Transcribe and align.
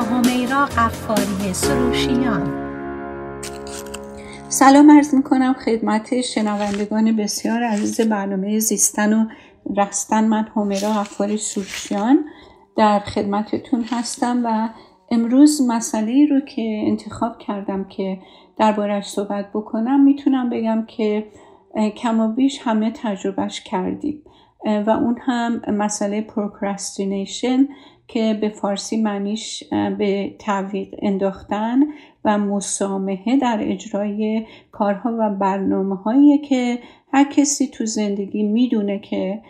همیرا 0.00 0.64
قفاری 0.64 1.54
سروشیان. 1.54 2.70
سلام 4.48 4.90
عرض 4.90 5.14
می 5.14 5.22
کنم 5.22 5.52
خدمت 5.64 6.20
شنوندگان 6.20 7.16
بسیار 7.16 7.62
عزیز 7.62 8.00
برنامه 8.00 8.58
زیستن 8.58 9.12
و 9.12 9.26
رستن. 9.76 10.24
من 10.24 10.48
همیرا 10.56 10.88
غفاری 10.88 11.36
سروشیان 11.36 12.24
در 12.76 12.98
خدمتتون 12.98 13.84
هستم 13.90 14.40
و 14.44 14.68
امروز 15.10 15.62
مسئله 15.68 16.26
رو 16.30 16.40
که 16.40 16.82
انتخاب 16.86 17.38
کردم 17.38 17.84
که 17.84 18.18
دربارش 18.58 19.08
صحبت 19.08 19.50
بکنم. 19.54 20.04
می‌تونم 20.04 20.50
بگم 20.50 20.86
که 20.86 21.26
کم 21.96 22.20
و 22.20 22.28
بیش 22.28 22.60
همه 22.62 22.90
تجربهش 22.90 23.60
کردیم. 23.60 24.22
و 24.86 24.90
اون 24.90 25.18
هم 25.26 25.60
مسئله 25.68 26.20
پروکرستینیشن 26.20 27.68
که 28.12 28.38
به 28.40 28.48
فارسی 28.48 29.02
معنیش 29.02 29.64
به 29.98 30.34
تعویق 30.38 30.94
انداختن 31.02 31.80
و 32.24 32.38
مسامحه 32.38 33.36
در 33.36 33.58
اجرای 33.62 34.46
کارها 34.72 35.16
و 35.20 35.30
برنامه 35.30 35.96
هایی 35.96 36.38
که 36.38 36.78
هر 37.12 37.24
کسی 37.24 37.66
تو 37.66 37.86
زندگی 37.86 38.42
می‌دونه 38.42 38.98
که 38.98 39.42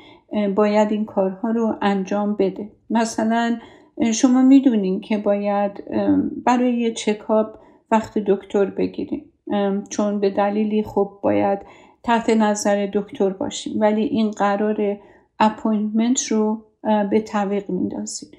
باید 0.55 0.93
این 0.93 1.05
کارها 1.05 1.51
رو 1.51 1.77
انجام 1.83 2.37
بده. 2.37 2.71
مثلا 2.91 3.59
شما 4.15 4.43
می‌دونین 4.43 5.01
که 5.01 5.19
باید 5.19 5.85
برای 6.45 6.73
یه 6.73 6.93
چکاب 6.93 7.59
وقت 7.91 8.19
دکتر 8.19 8.65
بگیریم 8.65 9.25
چون 9.91 10.21
به 10.21 10.31
دلیلی 10.31 10.83
خب 10.83 11.11
باید 11.23 11.59
تحت 12.03 12.31
نظر 12.31 12.89
دکتر 12.93 13.31
باشیم 13.31 13.81
ولی 13.81 14.03
این 14.03 14.31
قرار 14.31 14.99
appointment 15.39 16.27
رو 16.27 16.65
به 17.11 17.21
تعویق 17.21 17.71
میندازیم 17.71 18.31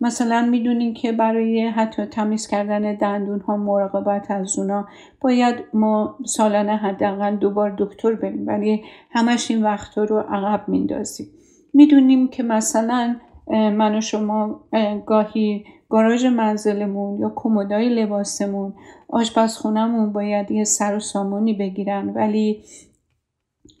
مثلا 0.00 0.48
می‌دونین 0.50 0.94
که 0.94 1.12
برای 1.12 1.66
حتی 1.66 2.06
تمیز 2.06 2.48
کردن 2.48 2.94
دندون 2.94 3.40
ها 3.40 3.56
مراقبت 3.56 4.30
از 4.30 4.58
اونا 4.58 4.86
باید 5.20 5.54
ما 5.74 6.18
سالانه 6.26 6.76
حداقل 6.76 7.36
دوبار 7.36 7.74
دکتر 7.78 8.14
بریم. 8.14 8.46
ولی 8.46 8.84
همش 9.10 9.50
این 9.50 9.62
وقت 9.62 9.98
رو 9.98 10.18
عقب 10.18 10.68
میندازیم. 10.68 11.26
می‌دونیم 11.74 12.28
که 12.28 12.42
مثلا 12.42 13.16
من 13.50 13.98
و 13.98 14.00
شما 14.00 14.60
گاهی 15.06 15.64
گاراژ 15.88 16.24
منزلمون 16.24 17.20
یا 17.20 17.32
کمدای 17.36 17.88
لباسمون 17.88 18.74
آشپزخونهمون 19.08 20.12
باید 20.12 20.50
یه 20.50 20.64
سر 20.64 20.96
و 20.96 21.00
سامونی 21.00 21.54
بگیرن 21.54 22.08
ولی 22.08 22.64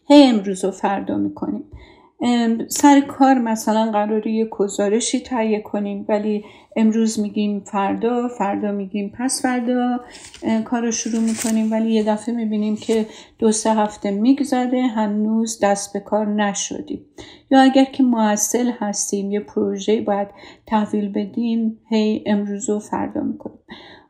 هی 0.08 0.22
امروز 0.24 0.64
و 0.64 0.70
فردا 0.70 1.16
می‌کنیم. 1.16 1.64
سر 2.68 3.00
کار 3.00 3.38
مثلا 3.38 3.90
قراری 3.92 4.32
یه 4.32 4.44
گزارشی 4.44 5.20
تهیه 5.20 5.60
کنیم 5.60 6.04
ولی 6.08 6.44
امروز 6.76 7.20
میگیم 7.20 7.60
فردا 7.60 8.28
فردا 8.28 8.72
میگیم 8.72 9.12
پس 9.18 9.42
فردا 9.42 10.00
کار 10.64 10.82
رو 10.82 10.90
شروع 10.90 11.20
می‌کنیم 11.20 11.72
ولی 11.72 11.92
یه 11.92 12.02
دفعه 12.02 12.34
می‌بینیم 12.34 12.76
که 12.76 13.06
دو 13.38 13.52
سه 13.52 13.74
هفته 13.74 14.10
میگذره 14.10 14.86
هنوز 14.86 15.58
دست 15.62 15.92
به 15.92 16.00
کار 16.00 16.26
نشدیم. 16.26 17.06
یا 17.50 17.60
اگر 17.60 17.84
که 17.84 18.02
معسل 18.02 18.70
هستیم 18.78 19.30
یه 19.30 19.40
پروژه 19.40 20.00
باید 20.00 20.28
تحویل 20.66 21.12
بدیم 21.12 21.78
هی 21.90 22.24
امروز 22.26 22.70
و 22.70 22.78
فردا 22.78 23.20
می‌کنیم. 23.20 23.58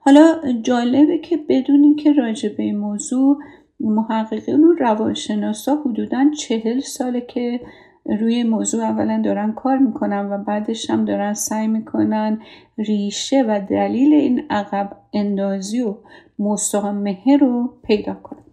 حالا 0.00 0.36
جالبه 0.62 1.18
که 1.18 1.36
بدونیم 1.48 1.96
که 1.96 2.12
راجع 2.12 2.48
به 2.56 2.72
موضوع 2.72 3.38
محققین 3.80 4.64
و 4.64 4.72
روانشناسا 4.72 5.76
حدودا 5.76 6.30
چهل 6.38 6.80
ساله 6.80 7.20
که 7.20 7.60
روی 8.08 8.42
موضوع 8.42 8.84
اولا 8.84 9.22
دارن 9.24 9.52
کار 9.52 9.78
می‌کنن 9.78 10.32
و 10.32 10.44
بعدش 10.44 10.90
هم 10.90 11.04
دارن 11.04 11.34
سعی 11.34 11.66
می‌کنن 11.66 12.42
ریشه 12.78 13.44
و 13.48 13.60
دلیل 13.70 14.14
این 14.14 14.44
عقب 14.50 14.96
اندازی 15.12 15.80
و 15.80 15.94
مسامحه 16.38 17.36
رو 17.36 17.80
پیدا 17.82 18.14
کنن. 18.14 18.44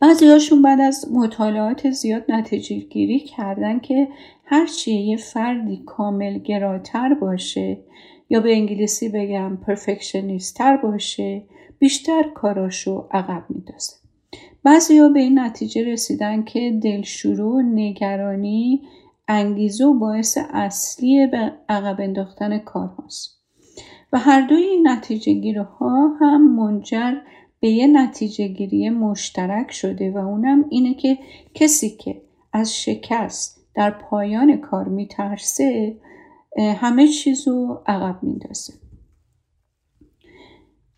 بعضی 0.00 0.26
هاشون 0.26 0.62
بعد 0.62 0.80
از 0.80 1.12
مطالعات 1.12 1.90
زیاد 1.90 2.24
نتیجه 2.28 2.76
گیری 2.76 3.20
کردن 3.20 3.78
که 3.78 4.08
هرچی 4.44 4.92
یه 4.92 5.16
فردی 5.16 5.82
کامل 5.86 6.38
گراتر 6.38 7.14
باشه 7.14 7.78
یا 8.30 8.40
به 8.40 8.52
انگلیسی 8.52 9.08
بگم 9.08 9.56
پرفکشنیستر 9.56 10.76
باشه 10.76 11.42
بیشتر 11.78 12.22
کاراشو 12.34 13.08
عقب 13.10 13.44
میندازه. 13.48 14.05
بعضی 14.66 14.98
ها 14.98 15.08
به 15.08 15.20
این 15.20 15.38
نتیجه 15.38 15.92
رسیدن 15.92 16.44
که 16.44 16.80
دلشورو 16.82 17.58
و 17.58 17.62
نگرانی 17.62 18.82
انگیزه 19.28 19.84
و 19.84 19.98
باعث 19.98 20.38
اصلی 20.52 21.26
به 21.26 21.52
عقب 21.68 22.00
انداختن 22.00 22.58
کار 22.58 22.88
هاست. 22.88 23.40
و 24.12 24.18
هر 24.18 24.46
دوی 24.46 24.62
این 24.62 24.88
نتیجه 24.88 25.62
ها 25.62 26.16
هم 26.20 26.56
منجر 26.56 27.14
به 27.60 27.68
یه 27.68 27.86
نتیجه 27.86 28.48
گیری 28.48 28.90
مشترک 28.90 29.72
شده 29.72 30.10
و 30.10 30.18
اونم 30.18 30.64
اینه 30.68 30.94
که 30.94 31.18
کسی 31.54 31.90
که 31.90 32.22
از 32.52 32.76
شکست 32.76 33.66
در 33.74 33.90
پایان 33.90 34.56
کار 34.56 34.88
میترسه 34.88 35.96
همه 36.58 37.08
چیز 37.08 37.48
رو 37.48 37.82
عقب 37.86 38.22
میندازه 38.22 38.72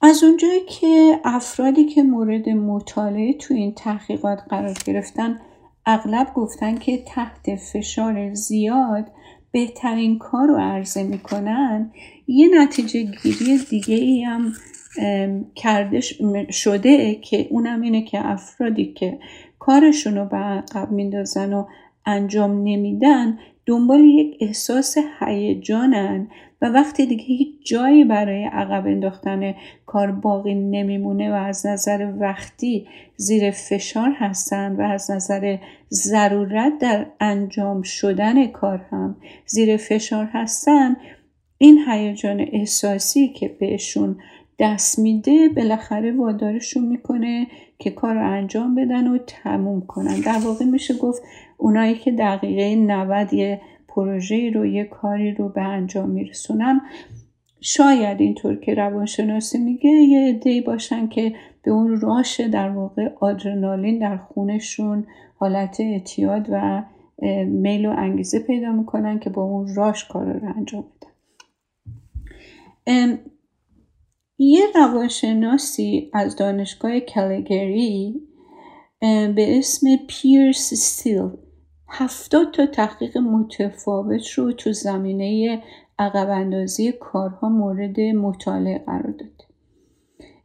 از 0.01 0.25
اونجایی 0.25 0.61
که 0.69 1.21
افرادی 1.25 1.85
که 1.85 2.03
مورد 2.03 2.49
مطالعه 2.49 3.33
تو 3.33 3.55
این 3.55 3.75
تحقیقات 3.75 4.39
قرار 4.49 4.75
گرفتن 4.87 5.41
اغلب 5.87 6.35
گفتن 6.35 6.79
که 6.79 7.05
تحت 7.07 7.55
فشار 7.55 8.35
زیاد 8.35 9.11
بهترین 9.53 10.19
کار 10.19 10.49
رو 10.49 10.57
عرضه 10.57 11.03
می‌کنن 11.03 11.93
یه 12.27 12.49
نتیجه 12.63 13.03
گیری 13.03 13.59
دیگه 13.71 13.95
ای 13.95 14.23
هم 14.23 14.53
کرده 15.55 16.01
شده 16.51 17.15
که 17.15 17.47
اونم 17.51 17.81
اینه 17.81 18.03
که 18.03 18.27
افرادی 18.27 18.93
که 18.93 19.19
کارشون 19.59 20.17
رو 20.17 20.25
به 20.25 20.37
عقب 20.37 20.91
میندازن 20.91 21.53
و 21.53 21.65
انجام 22.07 22.51
نمیدن 22.51 23.39
دنبال 23.69 24.01
یک 24.01 24.37
احساس 24.41 24.97
هیجانن 25.21 26.29
و 26.63 26.67
وقتی 26.67 27.07
دیگه 27.07 27.25
هیچ 27.25 27.49
جایی 27.65 28.05
برای 28.05 28.45
عقب 28.45 28.87
انداختن 28.87 29.55
کار 29.87 30.13
باقی 30.13 30.55
نمیمونه 30.55 31.31
و 31.33 31.35
از 31.35 31.67
نظر 31.67 32.13
وقتی 32.19 32.87
زیر 33.17 33.51
فشار 33.51 34.13
هستن 34.17 34.77
و 34.77 34.81
از 34.81 35.11
نظر 35.11 35.57
ضرورت 35.91 36.73
در 36.81 37.07
انجام 37.21 37.83
شدن 37.83 38.47
کار 38.47 38.79
هم 38.91 39.17
زیر 39.47 39.77
فشار 39.77 40.25
هستن 40.33 40.97
این 41.59 41.79
هیجان 41.89 42.41
احساسی 42.53 43.29
که 43.29 43.49
بهشون 43.49 44.17
دست 44.59 44.99
میده 44.99 45.49
بالاخره 45.57 46.13
وادارشون 46.13 46.85
می‌کنه 46.85 47.47
که 47.79 47.91
کار 47.91 48.15
رو 48.15 48.33
انجام 48.33 48.75
بدن 48.75 49.09
و 49.09 49.19
تموم 49.19 49.87
کنن. 49.87 50.21
در 50.21 50.39
واقع 50.45 50.65
میشه 50.65 50.95
گفت 50.95 51.23
اونایی 51.59 51.95
که 51.95 52.13
دقیقه 52.13 52.77
90 52.77 53.33
یه 53.33 53.61
پروژه 53.89 54.51
رو 54.55 54.67
یه 54.67 54.85
کاری 54.85 55.35
رو 55.35 55.49
به 55.49 55.63
انجام 55.63 56.11
میرسونن. 56.11 56.81
شاید 57.61 58.21
اینطور 58.21 58.57
که 58.57 58.75
روانشناسی 58.75 59.59
میگه 59.59 59.91
یه 59.91 60.29
عدهای 60.29 60.61
باشن 60.61 61.09
که 61.09 61.35
به 61.63 61.71
اون 61.71 62.01
راش 62.01 62.41
در 62.41 62.71
واقع 62.71 63.09
آدرنالین 63.21 63.99
در 63.99 64.17
خونشون 64.17 65.07
حالت 65.37 65.81
اعتیاد 65.81 66.47
و 66.51 66.83
میل 67.47 67.87
و 67.87 67.95
انگیزه 67.99 68.39
پیدا 68.39 68.73
می‌کنن 68.73 69.19
که 69.19 69.31
با 69.31 69.43
اون 69.43 69.75
راش 69.75 70.09
کار 70.09 70.33
رو 70.33 70.53
انجام 70.57 70.85
بدن. 72.87 73.19
یه 74.39 74.61
روانشناسی 74.75 76.11
از 76.13 76.37
دانشگاه 76.37 77.01
کلگری 77.01 78.21
به 79.01 79.59
اسم 79.59 79.87
پیرس 80.09 80.75
ستیل 80.75 81.31
هفتاد 81.89 82.51
تا 82.51 82.67
تحقیق 82.67 83.19
متفاوت 83.19 84.29
رو 84.29 84.53
تو 84.53 84.73
زمینه 84.73 85.63
عقب 85.99 86.31
اندازی 86.31 86.93
کارها 86.93 87.49
مورد 87.49 88.01
مطالعه 88.01 88.79
قرار 88.79 89.11
داد. 89.11 89.43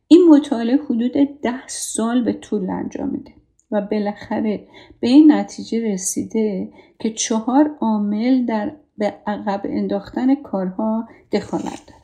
این 0.07 0.28
مطالعه 0.30 0.78
حدود 0.78 1.12
ده 1.42 1.68
سال 1.68 2.24
به 2.24 2.34
طول 2.34 2.69
انجامیده 2.69 3.31
و 3.72 3.81
بالاخره 3.81 4.68
به 5.00 5.07
این 5.07 5.31
نتیجه 5.31 5.94
رسیده 5.94 6.72
که 7.00 7.13
چهار 7.13 7.75
عامل 7.81 8.46
در 8.46 8.75
به 8.98 9.16
عقب 9.28 9.62
انداختن 9.66 10.36
کارها 10.36 11.07
دخالت 11.31 11.63
دارد. 11.63 12.04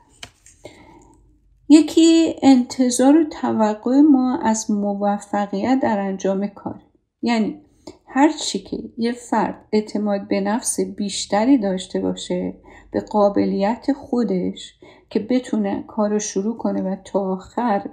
یکی 1.70 2.36
انتظار 2.44 3.18
و 3.18 3.24
توقع 3.24 4.02
ما 4.02 4.38
از 4.38 4.72
موفقیت 4.72 5.80
در 5.82 6.00
انجام 6.00 6.48
کار 6.48 6.82
یعنی 7.22 7.62
هر 8.12 8.32
چی 8.32 8.60
که 8.60 8.78
یه 8.98 9.12
فرد 9.12 9.66
اعتماد 9.74 10.28
به 10.28 10.42
نفس 10.42 10.80
بیشتری 10.80 11.58
داشته 11.58 12.00
باشه 12.00 12.54
به 12.92 13.00
قابلیت 13.00 13.92
خودش 13.92 14.74
که 15.10 15.20
بتونه 15.20 15.84
کار 15.88 16.10
رو 16.10 16.20
شروع 16.20 16.58
کنه 16.58 16.82
و 16.82 16.96
تا 17.06 17.20
آخر 17.20 17.90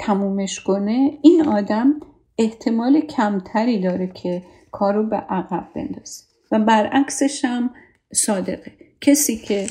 تمومش 0.00 0.60
کنه 0.60 1.18
این 1.22 1.48
آدم 1.48 2.00
احتمال 2.38 3.00
کمتری 3.00 3.80
داره 3.80 4.06
که 4.06 4.42
کار 4.70 4.94
رو 4.94 5.06
به 5.06 5.16
عقب 5.16 5.68
بندازه. 5.74 6.24
و 6.52 6.58
برعکسش 6.58 7.44
هم 7.44 7.70
صادقه. 8.14 8.72
کسی 9.00 9.36
که 9.36 9.66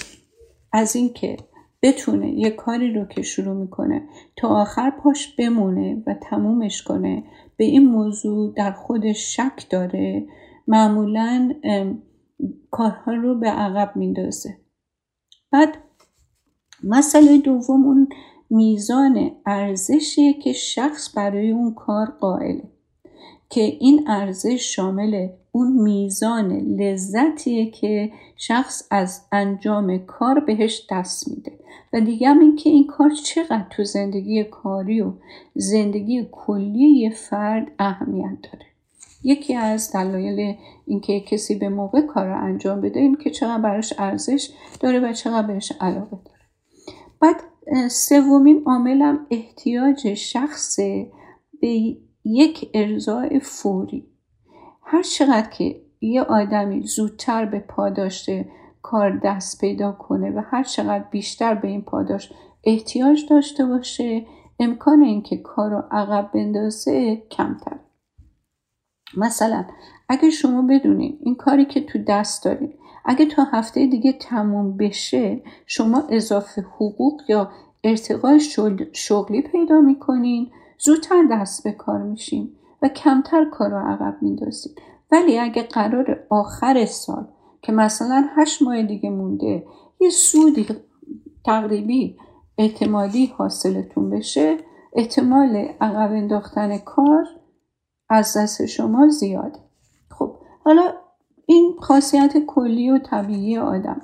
از 0.74 0.96
اینکه 0.96 1.38
بتونه 1.82 2.40
یه 2.40 2.50
کاری 2.50 2.94
رو 2.94 3.06
که 3.06 3.22
شروع 3.22 3.56
می‌کنه 3.56 4.08
تا 4.36 4.48
آخر 4.48 4.90
پاش 4.90 5.36
بمونه 5.36 6.04
و 6.08 6.14
تمومش 6.30 6.84
کنه 6.84 7.24
به 7.58 7.66
این 7.66 7.86
موضوع 7.86 8.54
در 8.54 8.72
خودش 8.72 9.36
شک 9.36 9.70
داره 9.70 10.28
معمولا 10.68 11.54
کارها 12.72 13.14
رو 13.14 13.40
به 13.40 13.50
عقب 13.50 13.96
میندازه. 13.96 14.58
بعد 15.52 15.78
مسئله 16.84 17.38
دوم 17.38 17.86
اون 17.86 18.10
میزان 18.50 19.32
ارزشیه 19.46 20.34
که 20.34 20.54
شخص 20.54 21.18
برای 21.18 21.52
اون 21.52 21.74
کار 21.74 22.06
قائله 22.06 22.64
که 23.50 23.62
این 23.62 24.06
ارزش 24.08 24.76
شامل 24.76 25.30
اون 25.58 25.72
میزان 25.82 26.52
لذتیه 26.52 27.72
که 27.72 28.12
شخص 28.36 28.88
از 28.92 29.22
انجام 29.32 29.98
کار 29.98 30.40
بهش 30.40 30.88
دست 30.92 31.28
میده. 31.28 31.52
و 31.94 32.02
دیگه 32.02 32.30
هم 32.30 32.40
این 32.40 32.56
که 32.56 32.70
این 32.70 32.88
کار 32.88 33.10
چقدر 33.10 33.66
تو 33.70 33.84
زندگی 33.84 34.44
کاری 34.44 35.02
و 35.02 35.14
زندگی 35.56 36.28
کلی 36.32 37.00
یه 37.00 37.10
فرد 37.10 37.72
اهمیت 37.80 38.38
داره. 38.44 38.66
یکی 39.24 39.56
از 39.56 39.92
دلایل 39.94 40.56
اینکه 40.88 41.20
کسی 41.20 41.56
به 41.56 41.70
موقع 41.70 42.02
کار 42.02 42.26
رو 42.26 42.44
انجام 42.44 42.82
بده 42.82 43.00
این 43.00 43.16
که 43.16 43.30
چقدر 43.30 43.62
براش 43.62 43.94
ارزش 43.98 44.50
داره 44.80 45.00
و 45.00 45.14
چقدر 45.14 45.48
بهش 45.48 45.72
علاقه 45.82 46.18
داره. 46.26 46.40
بعد 47.22 47.36
سومین 47.90 48.64
عاملم 48.66 49.28
احتیاج 49.32 50.14
شخص 50.14 50.80
به 51.62 51.98
یک 52.24 52.70
ارزای 52.74 53.40
فوری. 53.40 54.17
هر 54.90 55.02
چقدر 55.02 55.50
که 55.50 55.82
یه 56.02 56.22
آدمی 56.22 56.82
زودتر 56.82 57.46
به 57.46 57.60
پاداش 57.60 58.30
کار 58.82 59.20
دست 59.24 59.62
پیدا 59.62 59.92
کنه 59.92 60.32
و 60.32 60.42
هر 60.46 60.64
چقدر 60.64 61.04
بیشتر 61.12 61.56
به 61.56 61.68
این 61.68 61.82
پاداش 61.82 62.34
احتیاج 62.64 63.26
داشته 63.30 63.66
باشه 63.66 64.26
امکان 64.60 65.02
اینکه 65.02 65.38
کار 65.38 65.70
رو 65.72 65.84
عقب 65.92 66.32
بندازه 66.34 67.16
کمتر. 67.32 67.80
مثلا 69.18 69.66
اگه 70.10 70.30
شما 70.30 70.62
بدونین 70.62 71.18
این 71.22 71.36
کاری 71.36 71.66
که 71.66 71.82
تو 71.82 72.00
دست 72.08 72.46
دارین 72.46 72.74
اگه 73.06 73.26
تا 73.26 73.44
هفته 73.44 73.88
دیگه 73.88 74.14
تموم 74.14 74.78
بشه 74.78 75.42
شما 75.66 76.04
اضافه 76.10 76.62
حقوق 76.62 77.22
یا 77.30 77.52
ارتقای 77.84 78.40
شغلی 78.94 79.42
پیدا 79.42 79.82
می‌کنین 79.82 80.52
زودتر 80.80 81.24
دست 81.32 81.64
به 81.64 81.72
کار 81.72 82.02
میشین. 82.02 82.57
و 82.82 82.88
کمتر 82.88 83.46
کار 83.46 83.70
رو 83.70 83.78
عقب 83.78 84.18
میندازین 84.22 84.74
ولی 85.12 85.40
اگه 85.40 85.64
قرار 85.64 86.20
آخر 86.30 86.86
سال 86.86 87.28
که 87.62 87.72
مثلا 87.72 88.28
هشت 88.36 88.62
ماه 88.62 88.84
دیگه 88.84 89.10
مونده 89.10 89.64
یه 90.00 90.10
سودی 90.10 90.68
تقریبی 91.46 92.18
احتمالی 92.58 93.34
حاصلتون 93.38 94.10
بشه 94.10 94.58
احتمال 94.94 95.56
عقب 95.82 96.12
انداختن 96.12 96.78
کار 96.78 97.26
از 98.10 98.38
دست 98.38 98.66
شما 98.66 99.08
زیاده. 99.08 99.60
خب 100.10 100.36
حالا 100.66 100.94
این 101.46 101.76
خاصیت 101.80 102.46
کلی 102.46 102.92
و 102.92 103.00
طبیعی 103.00 103.58
آدم. 103.58 104.02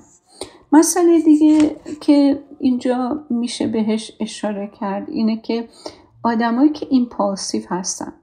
مسئله 0.72 1.22
دیگه 1.22 1.75
که 2.02 2.44
اینجا 2.60 3.25
میشه 3.30 3.68
بهش 3.68 4.12
اشاره 4.20 4.72
کرد 4.80 5.10
اینه 5.10 5.42
که 5.42 5.70
آدمایی 6.24 6.70
که 6.70 6.88
این 6.90 7.06
پاسیف 7.06 7.66
هستن. 7.70 8.14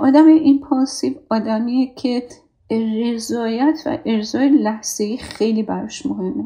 آدم 0.00 0.26
این 0.26 0.60
پاسیو 0.60 1.12
آدمیه 1.30 1.94
که 1.94 2.22
رضایت 2.70 3.82
و 3.86 3.98
ارزای 4.04 4.48
لحظه 4.48 5.16
خیلی 5.16 5.62
براش 5.62 6.06
مهمه. 6.06 6.44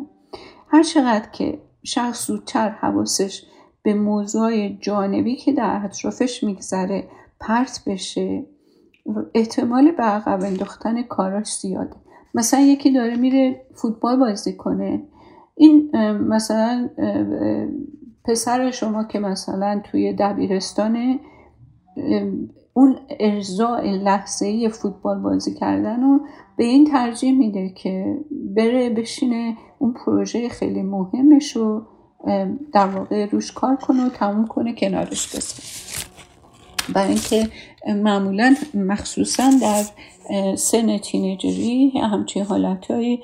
هر 0.69 0.83
چقدر 0.83 1.29
که 1.33 1.59
شخص 1.85 2.27
زودتر 2.27 2.69
حواسش 2.69 3.45
به 3.83 3.95
موضوع 3.95 4.69
جانبی 4.69 5.37
که 5.37 5.53
در 5.53 5.81
اطرافش 5.85 6.45
میگذره 6.45 7.09
پرت 7.41 7.83
بشه 7.87 8.47
احتمال 9.35 9.91
به 9.91 10.03
عقب 10.03 10.43
انداختن 10.45 11.03
کاراش 11.03 11.55
زیاده. 11.55 11.97
مثلا 12.35 12.61
یکی 12.61 12.93
داره 12.93 13.17
میره 13.17 13.67
فوتبال 13.75 14.17
بازی 14.17 14.53
کنه. 14.53 15.03
این 15.55 15.91
مثلا 16.13 16.91
پسر 18.25 18.71
شما 18.71 19.05
که 19.05 19.19
مثلا 19.19 19.83
توی 19.85 20.13
دبیرستان 20.13 21.21
اون 22.75 22.99
ارزاع 23.21 23.87
لحظه 23.87 24.69
فوتبال 24.69 25.19
بازی 25.19 25.55
کردن 25.55 26.03
رو 26.03 26.21
به 26.57 26.65
این 26.65 26.91
ترجیح 26.91 27.33
میده 27.33 27.69
که 27.69 28.19
بره 28.57 28.91
بشینه 28.91 29.57
اون 29.79 29.93
پروژه 29.93 30.49
خیلی 30.49 30.83
مهمش 30.83 31.57
رو 31.57 31.87
در 32.73 32.87
واقع 32.87 33.27
روش 33.27 33.53
کار 33.53 33.77
کنه 33.77 34.07
و 34.07 34.09
تموم 34.09 34.47
کنه 34.47 34.75
کنارش 34.75 35.37
بسه 35.37 35.63
برای 36.93 37.09
اینکه 37.09 37.49
معمولا 37.87 38.55
مخصوصا 38.75 39.51
در 39.63 39.85
سن 40.57 40.99
تینیجری 40.99 41.93
همچین 41.99 42.45
حالت 42.45 42.91
های 42.91 43.19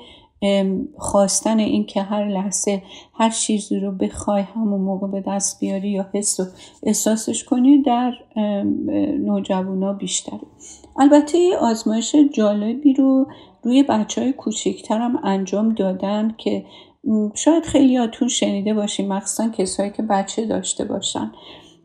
خواستن 0.97 1.59
این 1.59 1.85
که 1.85 2.01
هر 2.01 2.27
لحظه 2.27 2.83
هر 3.13 3.29
چیزی 3.29 3.79
رو 3.79 3.91
بخوای 3.91 4.41
همون 4.41 4.81
موقع 4.81 5.07
به 5.07 5.23
دست 5.27 5.59
بیاری 5.59 5.89
یا 5.89 6.09
حس 6.13 6.39
و 6.39 6.43
احساسش 6.83 7.43
کنی 7.43 7.81
در 7.81 8.13
نوجوانا 9.19 9.93
بیشتره. 9.93 10.39
البته 10.99 11.37
یه 11.37 11.57
آزمایش 11.57 12.15
جالبی 12.33 12.93
رو 12.93 13.27
روی 13.63 13.83
بچه 13.83 14.21
های 14.21 14.33
کوچکتر 14.33 14.97
هم 14.97 15.19
انجام 15.23 15.73
دادن 15.73 16.35
که 16.37 16.65
شاید 17.35 17.65
خیلیاتون 17.65 18.27
شنیده 18.27 18.73
باشین 18.73 19.13
مخصوصا 19.13 19.49
کسایی 19.49 19.91
که 19.91 20.03
بچه 20.03 20.45
داشته 20.45 20.85
باشن. 20.85 21.31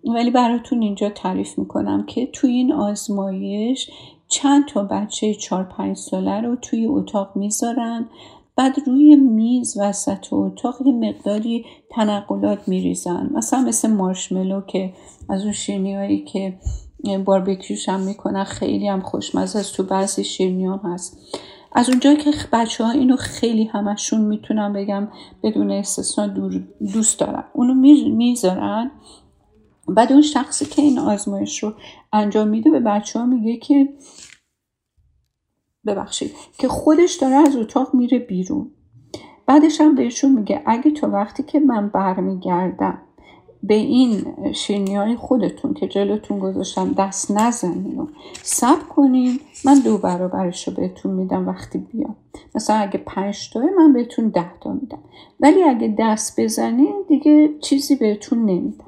ولی 0.05 0.31
براتون 0.31 0.83
اینجا 0.83 1.11
تعریف 1.11 1.59
می‌کنم 1.59 2.07
که 2.07 2.27
توی 2.27 2.53
این 2.53 2.73
آزمایش 2.73 3.91
چند 4.29 4.69
تا 4.69 4.85
بچه 4.85 5.35
4 5.35 5.65
5 5.65 5.97
ساله 5.97 6.41
رو 6.41 6.57
توی 6.57 6.87
اتاق 6.87 7.37
می‌ذارن. 7.37 8.09
بعد 8.57 8.77
روی 8.87 9.17
میز 9.17 9.77
وسط 9.81 10.27
اتاق 10.33 10.87
یه 10.87 10.93
مقداری 10.93 11.65
تنقلات 11.91 12.69
میریزن. 12.69 13.31
مثلا 13.35 13.61
مثل 13.61 13.91
مارشملو 13.91 14.61
که 14.61 14.93
از 15.29 15.43
اون 15.43 15.53
شیرنی 15.53 15.95
هایی 15.95 16.25
که 16.25 16.59
باربیکیوش 17.25 17.89
هم 17.89 18.01
می‌کنن 18.01 18.45
خیلی 18.45 18.89
هم 18.89 19.01
خوشمزه 19.01 19.59
از 19.59 19.73
تو 19.73 19.83
بعضی 19.83 20.25
شیرنی 20.25 20.65
هم 20.65 20.81
هست. 20.85 21.19
از 21.75 21.89
اونجایی 21.89 22.17
که 22.17 22.31
بچه 22.53 22.85
ها 22.85 22.91
اینو 22.91 23.17
خیلی 23.17 23.65
همشون 23.65 24.21
می‌تونم 24.21 24.73
بگم 24.73 25.09
بدون 25.43 25.71
استثنا 25.71 26.27
دوست 26.93 27.21
دارن 27.21 27.45
اونو 27.53 27.75
می‌ذارن. 28.15 28.91
بعد 29.89 30.13
اون 30.13 30.23
شخصی 30.23 30.65
که 30.65 30.83
این 30.83 30.99
آزمایش 30.99 31.63
رو 31.63 31.73
انجام 32.13 32.49
میده 32.49 32.71
به 32.71 32.81
بچه 32.81 33.19
ها 33.19 33.27
میگه 33.27 33.57
که 33.57 33.89
ببخشید 35.87 36.31
که 36.59 36.69
خودش 36.69 37.15
داره 37.15 37.35
از 37.35 37.57
اتاق 37.57 37.95
میره 37.95 38.19
بیرون. 38.19 38.71
بعدش 39.47 39.81
هم 39.81 39.95
بهشون 39.95 40.33
میگه 40.33 40.63
اگه 40.67 40.91
تو 40.91 41.07
وقتی 41.07 41.43
که 41.43 41.61
من 41.61 41.89
برمیگردم 41.89 42.99
به 43.63 43.75
این 43.75 44.25
شیرنی 44.53 44.95
های 44.95 45.17
خودتون 45.17 45.75
که 45.75 45.89
جلوتون 45.89 46.39
گذاشتم 46.39 46.93
دست 46.93 47.31
نزنین 47.31 47.99
و 47.99 48.07
سب 48.43 48.89
کنین 48.89 49.41
من 49.65 49.79
دو 49.79 49.99
برابرش 49.99 50.69
رو 50.69 50.75
بهتون 50.75 51.13
میدم 51.13 51.49
وقتی 51.49 51.79
بیام. 51.79 52.17
مثلا 52.55 52.77
اگه 52.77 53.01
پنج 53.07 53.51
تاست 53.51 53.63
من 53.79 53.93
بهتون 53.93 54.29
ده 54.29 54.59
تا 54.61 54.73
میدم. 54.73 54.99
ولی 55.41 55.63
اگه 55.63 55.95
دست 55.99 56.41
بزنین 56.41 56.95
دیگه 57.09 57.51
چیزی 57.61 57.97
بهتون 57.97 58.39
نمیدم. 58.39 58.85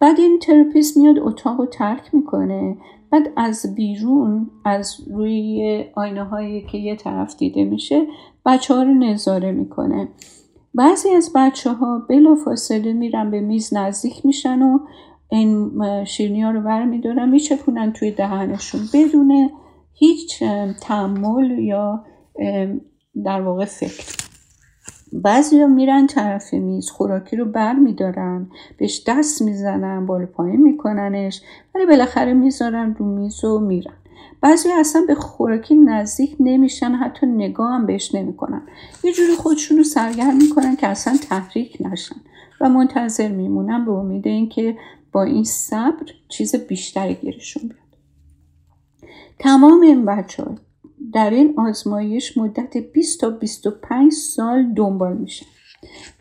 بعد 0.00 0.20
این 0.20 0.38
تراپیست 0.38 0.96
میاد 0.96 1.18
اتاق 1.18 1.60
رو 1.60 1.66
ترک 1.66 2.14
می‌کنه. 2.14 2.76
بعد 3.14 3.32
از 3.36 3.74
بیرون 3.74 4.50
از 4.64 4.96
روی 5.10 5.84
آینه 5.94 6.24
هایی 6.24 6.66
که 6.66 6.78
یه 6.78 6.96
طرف 6.96 7.36
دیده 7.36 7.64
میشه 7.64 8.06
بچه 8.46 8.74
ها 8.74 8.82
رو 8.82 8.94
نظاره 8.94 9.52
می‌کنه. 9.52 10.08
بعضی 10.74 11.10
از 11.10 11.32
بچه 11.34 11.72
ها 11.72 12.06
بلا 12.08 12.34
فاصله 12.34 12.92
میرن 12.92 13.30
به 13.30 13.40
میز 13.40 13.74
نزدیک 13.74 14.26
میشن 14.26 14.62
و 14.62 14.78
این 15.30 15.70
شیرنی 16.04 16.42
ها 16.42 16.50
رو 16.50 16.60
برمیدارن 16.60 17.28
میچپونن 17.28 17.92
توی 17.92 18.10
دهنشون 18.10 18.80
بدون 18.94 19.50
هیچ 19.92 20.42
تعمل 20.82 21.58
یا 21.58 22.04
در 23.24 23.40
واقع 23.40 23.64
فکر. 23.64 24.33
بعضی 25.22 25.60
ها 25.60 25.66
میرن 25.66 26.06
طرف 26.06 26.54
میز 26.54 26.90
خوراکی 26.90 27.36
رو 27.36 27.44
بر 27.44 27.72
میدارن 27.72 28.46
بهش 28.78 29.02
دست 29.06 29.42
می‌زنن 29.42 30.06
بالا 30.06 30.26
پایین 30.26 30.62
میکننش 30.62 31.42
ولی 31.74 31.86
بالاخره 31.86 32.32
می‌ذارن 32.32 32.94
رو 32.98 33.06
میز 33.06 33.44
و 33.44 33.58
میرن. 33.58 33.94
بعضی 34.40 34.72
اصلا 34.72 35.04
به 35.06 35.14
خوراکی 35.14 35.74
نزدیک 35.74 36.36
نمیشن 36.40 36.92
حتی 36.92 37.26
نگاه 37.26 37.72
هم 37.72 37.86
بهش 37.86 38.14
نمی‌کنن. 38.14 38.62
یه 39.04 39.12
جوری 39.12 39.34
خودشون 39.34 39.76
رو 39.76 39.84
سرگرم 39.84 40.36
می‌کنن 40.36 40.76
که 40.76 40.86
اصلا 40.86 41.16
تحریک 41.28 41.76
نشن 41.80 42.16
و 42.60 42.68
منتظر 42.68 43.28
میمونن 43.28 43.84
به 43.84 43.92
امید 43.92 44.26
اینکه 44.26 44.76
با 45.12 45.22
این 45.22 45.44
صبر 45.44 46.06
چیز 46.28 46.56
بیشتری 46.56 47.14
گیرشون 47.14 47.62
بیاد. 47.62 47.78
تمام 49.38 49.80
این 49.80 50.04
بچه 50.04 50.44
در 51.12 51.30
این 51.30 51.54
آزمایش 51.56 52.38
مدت 52.38 52.76
20 52.76 53.20
تا 53.20 53.30
25 53.30 54.12
سال 54.12 54.72
دنبال 54.72 55.16
میشه. 55.16 55.46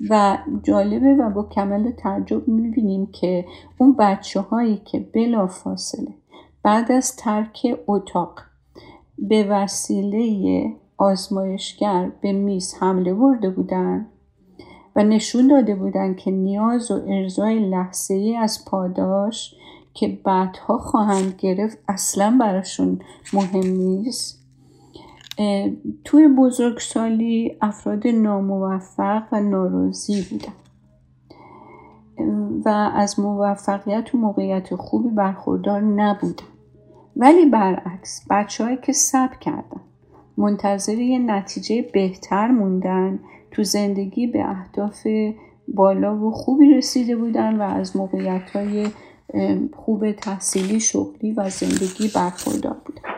و 0.09 0.37
جالبه 0.63 1.13
و 1.13 1.29
با 1.29 1.43
کمال 1.43 1.91
تعجب 1.91 2.47
می‌بینیم 2.47 3.05
که 3.05 3.45
اون 3.77 3.93
بچه 3.93 4.41
هایی 4.41 4.81
که 4.85 4.99
بلا 4.99 5.47
فاصله 5.47 6.13
بعد 6.63 6.91
از 6.91 7.15
ترک 7.15 7.79
اتاق 7.87 8.39
به 9.17 9.43
وسیله 9.43 10.67
آزمایشگر 10.97 12.11
به 12.21 12.31
میز 12.31 12.75
حمله 12.79 13.13
برده 13.13 13.49
بودن 13.49 14.05
و 14.95 15.03
نشون 15.03 15.47
داده 15.47 15.75
بودن 15.75 16.15
که 16.15 16.31
نیاز 16.31 16.91
و 16.91 17.01
ارزای 17.07 17.69
لحظه 17.69 18.13
ای 18.13 18.35
از 18.35 18.65
پاداش 18.65 19.55
که 19.93 20.19
بعدها 20.23 20.77
خواهند 20.77 21.35
گرفت 21.37 21.77
اصلا 21.87 22.37
براشون 22.39 22.99
مهم 23.33 23.67
نیست. 23.67 24.42
توی 26.03 26.27
بزرگسالی 26.27 27.57
افراد 27.61 28.07
ناموفق 28.07 29.23
و 29.31 29.39
ناراضی 29.39 30.21
بودن. 30.21 30.53
و 32.65 32.69
از 32.95 33.19
موفقیت 33.19 34.15
و 34.15 34.17
موقعیت 34.17 34.75
خوبی 34.75 35.09
برخوردار 35.09 35.81
نبودن. 35.81 36.45
ولی 37.15 37.45
برعکس 37.45 38.25
بچههایی 38.29 38.77
که 38.77 38.91
سب 38.91 39.39
کردن 39.39 39.81
منتظر 40.37 40.99
یه 40.99 41.19
نتیجه 41.19 41.81
بهتر 41.93 42.47
موندن 42.47 43.19
تو 43.51 43.63
زندگی 43.63 44.27
به 44.27 44.49
اهداف 44.49 45.07
بالا 45.67 46.17
و 46.17 46.31
خوبی 46.31 46.73
رسیده 46.73 47.15
بودن 47.15 47.55
و 47.55 47.61
از 47.61 47.97
موقعیت 47.97 48.49
های 48.49 48.87
خوب 49.75 50.11
تحصیلی 50.11 50.79
شغلی 50.79 51.31
و 51.31 51.49
زندگی 51.49 52.11
برخوردار 52.15 52.77
بودن. 52.85 53.12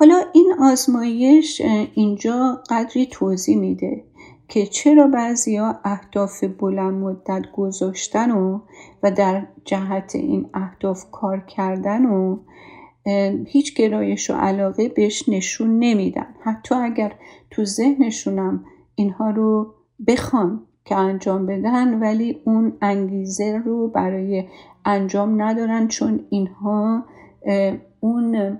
حالا 0.00 0.22
این 0.32 0.54
آزمایش 0.60 1.62
اینجا 1.94 2.62
قدری 2.70 3.06
توضیح 3.06 3.58
میده 3.58 4.04
که 4.48 4.66
چرا 4.66 5.06
بعضیا 5.06 5.80
اهداف 5.84 6.44
بلند 6.44 6.94
مدت 6.94 7.42
گذاشتن 7.52 8.30
و 8.30 8.60
و 9.02 9.10
در 9.10 9.46
جهت 9.64 10.14
این 10.14 10.50
اهداف 10.54 11.10
کار 11.10 11.40
کردن 11.40 12.06
و 12.06 12.38
هیچ 13.46 13.74
گرایش 13.74 14.30
و 14.30 14.34
علاقه 14.34 14.88
بهش 14.88 15.28
نشون 15.28 15.78
نمیدن. 15.78 16.34
حتی 16.42 16.74
اگر 16.74 17.12
تو 17.50 17.64
ذهنشونم 17.64 18.64
اینها 18.94 19.30
رو 19.30 19.74
بخوان 20.06 20.62
که 20.84 20.96
انجام 20.96 21.46
بدن 21.46 22.00
ولی 22.00 22.40
اون 22.44 22.72
انگیزه 22.82 23.62
رو 23.64 23.88
برای 23.88 24.44
انجام 24.84 25.42
ندارن 25.42 25.88
چون 25.88 26.20
اینها 26.30 27.04
اون 28.00 28.58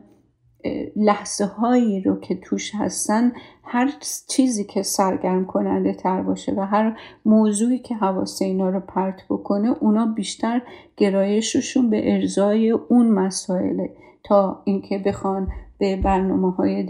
لحظه 0.97 1.45
هایی 1.45 2.01
رو 2.01 2.21
که 2.21 2.35
توش 2.35 2.75
هستن 2.75 3.33
هر 3.65 3.93
چیزی 4.29 4.65
که 4.65 4.83
سرگرم 4.83 5.47
کننده 5.47 5.95
تر 5.95 6.23
باشه 6.23 6.53
و 6.53 6.61
هر 6.61 7.01
موضوعی 7.25 7.79
که 7.79 7.95
حواس 7.95 8.43
اینا 8.43 8.71
رو 8.71 8.81
پرت 8.81 9.23
بکنه 9.31 9.77
اونا 9.81 10.07
بیشتر 10.07 10.63
گرایششون 10.97 11.91
به 11.91 12.15
ارزای 12.15 12.71
اون 12.71 13.11
مسائله 13.11 13.91
تا 14.25 14.63
اینکه 14.65 14.99
بخوان 14.99 15.49
به 15.79 15.97
برنامه 15.97 16.53
های 16.53 16.83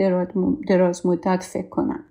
دراز 0.68 1.06
مدت 1.06 1.42
فکر 1.42 1.68
کنن. 1.68 2.04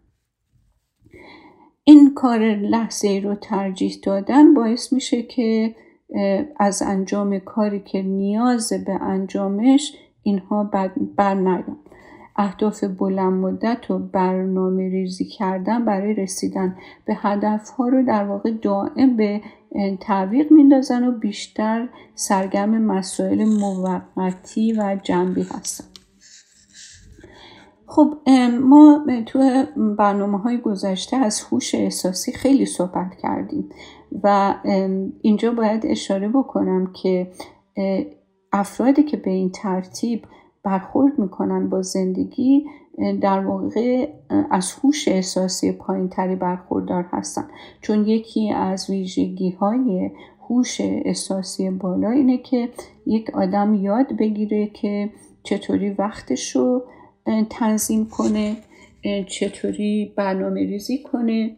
این 1.84 2.14
کار 2.14 2.40
لحظه 2.56 3.22
رو 3.24 3.36
ترجیح 3.36 4.00
دادن 4.04 4.54
باعث 4.54 4.94
میشه 4.94 5.24
که 5.24 5.76
از 6.60 6.82
انجام 6.82 7.40
کاری 7.40 7.80
که 7.80 8.02
نیاز 8.02 8.74
به 8.86 8.94
انجامش 8.94 9.94
اینها 10.28 10.64
بر 11.18 11.34
نیان 11.34 11.78
اهداف 12.36 12.84
بلند 12.84 13.34
مدت 13.34 13.92
و 13.92 14.00
برنامه 14.00 14.90
ریزی 14.90 15.26
کردن 15.26 15.86
برای 15.86 16.14
رسیدن 16.14 16.76
به 17.06 17.16
هدف 17.18 17.70
ها 17.70 17.88
رو 17.88 18.06
در 18.06 18.24
واقع 18.24 18.52
دائم 18.52 19.18
به 19.18 19.42
تعویق 20.00 20.52
میندازن 20.52 21.08
و 21.08 21.12
بیشتر 21.12 21.90
سرگرم 22.16 22.82
مسائل 22.82 23.46
موقتی 23.46 24.74
و 24.74 25.00
جنبی 25.04 25.42
هستن. 25.42 25.86
خب 27.86 28.18
ما 28.62 29.06
تو 29.26 29.66
برنامه 29.98 30.38
های 30.38 30.58
گذشته 30.58 31.18
از 31.18 31.42
هوش 31.42 31.76
احساسی 31.76 32.32
خیلی 32.32 32.66
صحبت 32.66 33.16
کردیم 33.22 33.70
و 34.24 34.56
اینجا 35.22 35.52
باید 35.52 35.86
اشاره 35.86 36.30
بکنم 36.30 36.94
که 36.94 37.32
افرادی 38.58 39.04
که 39.04 39.18
به 39.18 39.32
این 39.32 39.50
ترتیب 39.50 40.26
برخورد 40.64 41.20
می‌کنن 41.20 41.70
با 41.70 41.82
زندگی 41.82 42.66
در 43.22 43.40
واقع 43.40 44.08
از 44.52 44.72
هوش 44.72 45.08
احساسی 45.08 45.72
پایین 45.72 46.10
تری 46.10 46.36
برخوردار 46.36 47.06
هستن. 47.12 47.48
چون 47.82 48.08
یکی 48.08 48.52
از 48.52 48.90
ویژگی 48.90 49.50
های 49.50 50.12
هوش 50.50 50.82
احساسی 50.82 51.70
بالا 51.70 52.12
اینه 52.12 52.38
که 52.38 52.70
یک 53.06 53.30
آدم 53.30 53.76
یاد 53.76 54.18
بگیره 54.18 54.68
که 54.68 55.10
چطوری 55.44 55.90
وقتش 55.90 56.56
رو 56.56 56.84
تنظیم 57.50 58.06
کنه 58.06 58.56
چطوری 59.28 60.14
برنامه 60.16 60.62
ریزی 60.62 61.04
کنه 61.04 61.58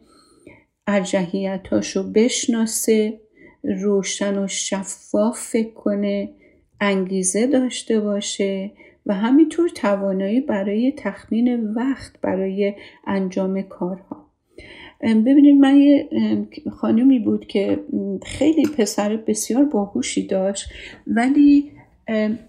ارجحیتاش 0.88 1.98
رو 1.98 2.03
بشناسه 2.03 3.20
روشن 3.63 4.44
و 4.44 4.48
شفاف 4.48 5.39
فکر 5.39 5.74
کنه. 5.74 6.29
انگیزه 6.81 7.48
داشته 7.48 8.00
باشه 8.00 8.71
و 9.05 9.13
همینطور 9.13 9.69
توانایی 9.69 10.41
برای 10.41 10.93
تخمین 10.98 11.74
وقت 11.74 12.21
برای 12.21 12.74
انجام 13.07 13.62
کارها. 13.62 14.29
ببینید 15.01 15.59
من 15.59 15.77
یه 15.77 16.09
خانمی 16.71 17.19
بود 17.19 17.48
که 17.48 17.79
خیلی 18.25 18.65
پسر 18.65 19.15
بسیار 19.15 19.63
باهوشی 19.63 20.27
داشت 20.27 20.69
ولی 21.07 21.71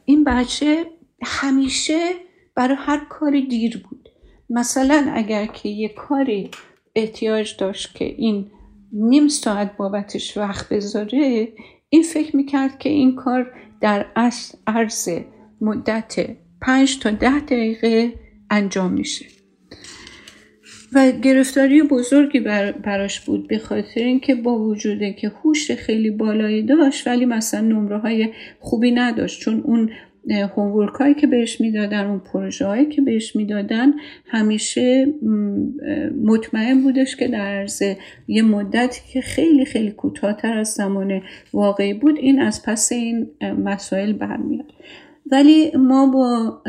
این 0.05 0.25
بچه 0.25 0.85
همیشه 1.23 1.99
برای 2.55 2.77
هر 2.79 3.07
کاری 3.09 3.47
دیر 3.47 3.83
بود. 3.91 4.09
مثلا 4.51 5.11
اگر 5.15 5.47
که 5.47 5.69
یه 5.69 5.89
کاری 5.89 6.51
احتیاج 6.95 7.57
داشت 7.57 7.95
که 7.95 8.05
این 8.05 8.47
نیم 8.93 9.29
ساعت 9.29 9.77
بابتش 9.77 10.37
وقت 10.37 10.69
بذاره 10.69 11.49
این 11.89 12.03
فکر 12.03 12.37
می‌کرد 12.37 12.79
که 12.79 12.89
این 12.89 13.15
کار 13.15 13.53
در 13.81 14.07
عرض 14.67 15.09
مدت 15.61 16.17
پنج 16.61 16.99
تا 16.99 17.11
ده 17.11 17.41
دقیقه 17.41 18.13
انجام 18.51 18.93
میشه. 18.93 19.27
و 20.93 21.13
گرفتاری 21.13 21.83
بزرگی 21.83 22.41
براش 22.85 23.21
بود 23.21 23.49
به 23.49 23.59
خاطر 23.59 24.01
اینکه 24.01 24.35
با 24.35 24.59
وجود 24.59 25.17
که 25.17 25.29
هوش 25.29 25.71
خیلی 25.71 26.11
بالایی 26.11 26.63
داشت 26.63 27.07
ولی 27.07 27.27
مثلا 27.27 27.61
نمره 27.61 27.99
های 27.99 28.33
خوبی 28.61 28.91
نداشت 28.91 29.41
چون 29.41 29.61
اون 29.61 29.91
هومورک 30.31 30.95
هایی 30.95 31.15
که 31.15 31.27
بهش 31.27 31.61
می‌دادن 31.61 32.07
اون 32.07 32.19
پروژه 32.19 32.67
هایی 32.67 32.87
که 32.87 33.03
بهش 33.03 33.37
می‌دادن 33.37 33.93
همیشه 34.27 35.07
مطمئن 36.25 36.83
بودش 36.83 37.17
که 37.17 37.29
در 37.29 37.47
عرض 37.47 37.83
یه 38.29 38.43
مدتی 38.43 39.01
که 39.13 39.21
خیلی 39.21 39.65
خیلی 39.65 39.91
کوتاهتر 39.91 40.59
از 40.59 40.69
زمان 40.69 41.23
واقعی 41.53 41.95
بود 41.95 42.19
این 42.19 42.41
از 42.41 42.63
پس 42.63 42.93
این 42.93 43.31
مسائل 43.65 44.13
برمیاد. 44.13 44.73
ولی 45.33 45.71
ما 45.77 46.07
با 46.07 46.63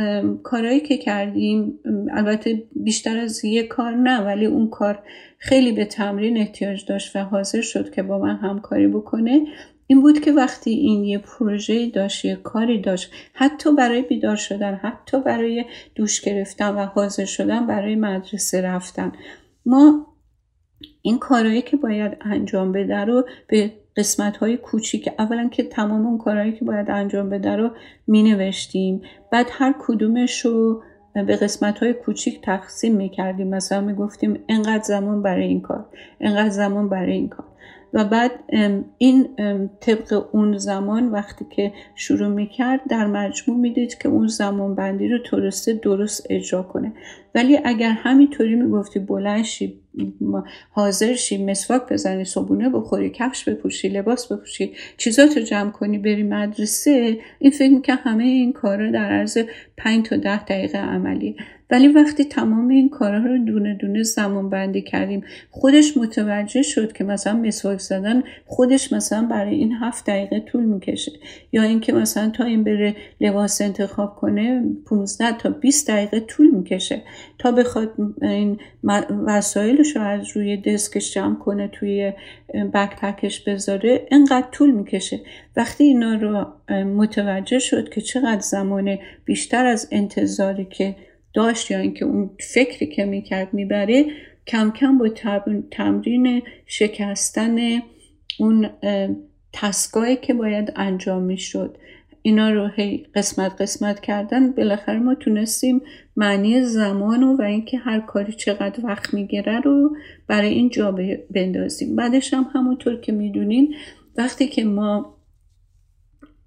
کارهایی 0.43 0.79
که 0.79 0.97
کردیم 0.97 1.79
البته 2.11 2.63
بیشتر 2.75 3.17
از 3.17 3.45
یه 3.45 3.63
کار 3.63 3.95
نه 3.95 4.21
ولی 4.21 4.45
اون 4.45 4.69
کار 4.69 4.99
خیلی 5.37 5.71
به 5.71 5.85
تمرین 5.85 6.37
احتیاج 6.37 6.85
داشت 6.85 7.15
و 7.15 7.19
حاضر 7.19 7.61
شد 7.61 7.91
که 7.91 8.03
با 8.03 8.19
من 8.19 8.35
همکاری 8.35 8.87
بکنه. 8.87 9.41
این 9.91 10.01
بود 10.01 10.19
که 10.19 10.31
وقتی 10.31 10.71
این 10.71 11.03
یه 11.03 11.17
پروژه 11.17 11.89
داشت 11.89 12.25
یه 12.25 12.35
کاری 12.35 12.81
داشت 12.81 13.11
حتی 13.33 13.75
برای 13.75 14.01
بیدار 14.01 14.35
شدن 14.35 14.75
حتی 14.75 15.21
برای 15.21 15.65
دوش 15.95 16.21
گرفتن 16.21 16.75
و 16.75 16.85
حاضر 16.85 17.25
شدن 17.25 17.67
برای 17.67 17.95
مدرسه 17.95 18.61
رفتن. 18.61 19.11
ما 19.65 20.07
این 21.01 21.19
کارهایی 21.19 21.61
که 21.61 21.77
باید 21.77 22.17
انجام 22.21 22.71
بده 22.71 22.97
رو 22.97 23.25
به 23.47 23.71
قسمت 23.97 24.37
های 24.37 24.57
کوچیک 24.57 25.09
اولا 25.19 25.49
که 25.51 25.63
تمام 25.63 26.05
اون 26.05 26.17
کارهایی 26.17 26.53
که 26.53 26.65
باید 26.65 26.91
انجام 26.91 27.29
بده 27.29 27.55
رو 27.55 27.69
می 28.07 28.23
نوشتیم 28.23 29.01
بعد 29.31 29.47
هر 29.51 29.75
کدومش 29.79 30.45
رو 30.45 30.83
به 31.13 31.35
قسمت 31.35 31.79
های 31.79 31.93
کوچیک 31.93 32.41
تقسیم 32.41 32.95
می 32.95 33.09
کردیم 33.09 33.47
مثلا 33.47 33.81
می 33.81 33.93
گفتیم 33.93 34.39
انقدر 34.49 34.83
زمان 34.83 35.21
برای 35.21 35.47
این 35.47 35.61
کار 35.61 35.85
انقدر 36.21 36.49
زمان 36.49 36.89
برای 36.89 37.13
این 37.13 37.29
کار. 37.29 37.50
و 37.93 38.05
بعد 38.05 38.31
این 38.97 39.29
طبق 39.79 40.25
اون 40.31 40.57
زمان 40.57 41.09
وقتی 41.09 41.45
که 41.55 41.73
شروع 41.95 42.27
می‌کرد 42.27 42.81
در 42.89 43.07
مجموع 43.07 43.59
می‌دید 43.59 43.97
که 43.97 44.09
اون 44.09 44.27
زمان 44.27 44.75
بندی 44.75 45.07
رو 45.07 45.17
ترسته 45.17 45.73
درست 45.73 46.27
اجرا 46.29 46.63
کنه. 46.63 46.93
ولی 47.35 47.59
اگر 47.63 47.91
همینطوری 47.91 48.55
می‌گفتی 48.55 48.99
بلند 48.99 49.43
شی 49.43 49.81
حاضر 50.71 51.13
شی 51.13 51.45
مسواک 51.45 51.81
بزنی 51.89 52.25
صبونه 52.25 52.69
بخوری 52.69 53.09
کفش 53.09 53.49
بپوشی 53.49 53.89
لباس 53.89 54.31
بپوشی 54.31 54.71
چیزات 54.97 55.37
رو 55.37 55.43
جمع 55.43 55.71
کنی 55.71 55.97
بری 55.97 56.23
مدرسه 56.23 57.19
این 57.39 57.51
فکر 57.51 57.71
میکن 57.71 57.93
همه 57.93 58.23
این 58.23 58.53
کارا 58.53 58.91
در 58.91 59.11
عرض 59.11 59.37
5 59.77 60.05
تا 60.05 60.17
ده 60.17 60.43
دقیقه 60.43 60.77
عملی 60.77 61.35
ولی 61.71 61.87
وقتی 61.87 62.25
تمام 62.25 62.67
این 62.67 62.89
کارها 62.89 63.25
رو 63.25 63.45
دونه 63.45 63.77
دونه 63.81 64.03
زمان 64.03 64.49
بندی 64.49 64.81
کردیم 64.81 65.23
خودش 65.51 65.97
متوجه 65.97 66.61
شد 66.61 66.91
که 66.91 67.03
مثلا 67.03 67.37
مسواک 67.37 67.79
زدن 67.79 68.23
خودش 68.45 68.93
مثلا 68.93 69.27
برای 69.27 69.55
این 69.55 69.73
هفت 69.73 70.05
دقیقه 70.05 70.39
طول 70.39 70.63
می‌کشه. 70.63 71.11
یا 71.51 71.63
اینکه 71.63 71.93
مثلا 71.93 72.29
تا 72.29 72.43
این 72.43 72.63
بره 72.63 72.95
لباس 73.21 73.61
انتخاب 73.61 74.15
کنه 74.15 74.63
15 74.85 75.37
تا 75.37 75.49
20 75.49 75.87
دقیقه 75.91 76.19
طول 76.19 76.49
می‌کشه. 76.51 77.01
تا 77.39 77.51
بخواد 77.51 77.93
این 78.21 78.59
وسایلش 79.27 79.95
رو 79.95 80.01
از 80.01 80.37
روی 80.37 80.57
دسکش 80.57 81.13
جمع 81.13 81.35
کنه 81.35 81.67
توی 81.67 82.13
بکپکش 82.73 83.39
بذاره 83.39 84.07
انقدر 84.11 84.47
طول 84.51 84.71
می‌کشه. 84.71 85.19
وقتی 85.57 85.83
اینا 85.83 86.15
رو 86.15 86.45
متوجه 86.83 87.59
شد 87.59 87.89
که 87.89 88.01
چقدر 88.01 88.41
زمان 88.41 88.97
بیشتر 89.25 89.65
از 89.65 89.87
انتظاری 89.91 90.65
که 90.65 90.95
داشت 91.33 91.71
یا 91.71 91.79
اینکه 91.79 92.05
اون 92.05 92.29
فکری 92.53 92.87
که 92.87 93.05
می‌کرد 93.05 93.53
می‌بره 93.53 94.05
کم 94.47 94.71
کم 94.71 94.97
با 94.97 95.09
تمرین 95.71 96.41
شکستن 96.65 97.57
اون 98.39 98.69
تسکایی 99.53 100.15
که 100.15 100.33
باید 100.33 100.73
انجام 100.75 101.23
می‌شد. 101.23 101.77
اینا 102.21 102.49
رو 102.49 102.67
هی 102.67 103.07
قسمت 103.15 103.61
قسمت 103.61 103.99
کردن. 103.99 104.51
بالاخره 104.51 104.99
ما 104.99 105.15
تونستیم 105.15 105.81
معنی 106.15 106.61
زمان 106.61 107.23
و 107.23 107.41
اینکه 107.41 107.77
هر 107.77 107.99
کاری 107.99 108.33
چقدر 108.33 108.85
وقت 108.85 109.13
می‌گیره 109.13 109.59
رو 109.59 109.95
برای 110.27 110.53
این 110.53 110.69
جا 110.69 110.95
بندازیم. 111.31 111.95
بعدش 111.95 112.33
هم 112.33 112.49
همونطور 112.53 113.01
که 113.01 113.11
می‌دونین 113.11 113.75
وقتی 114.17 114.47
که 114.47 114.63
ما 114.63 115.15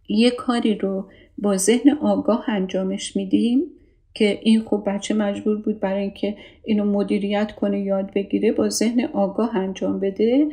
یه 0.08 0.30
کاری 0.30 0.74
رو 0.74 1.08
با 1.38 1.56
ذهن 1.56 1.90
آگاه 1.90 2.44
انجامش 2.50 3.16
میدیم 3.16 3.62
که 4.14 4.38
این 4.42 4.60
خوب 4.60 4.88
بچه 4.90 5.14
مجبور 5.14 5.56
بود 5.56 5.80
برای 5.80 6.02
اینکه 6.02 6.36
اینو 6.64 6.84
مدیریت 6.84 7.52
کنه 7.52 7.80
یاد 7.80 8.10
بگیره 8.14 8.52
با 8.52 8.68
ذهن 8.68 9.04
آگاه 9.04 9.56
انجام 9.56 10.00
بده. 10.00 10.46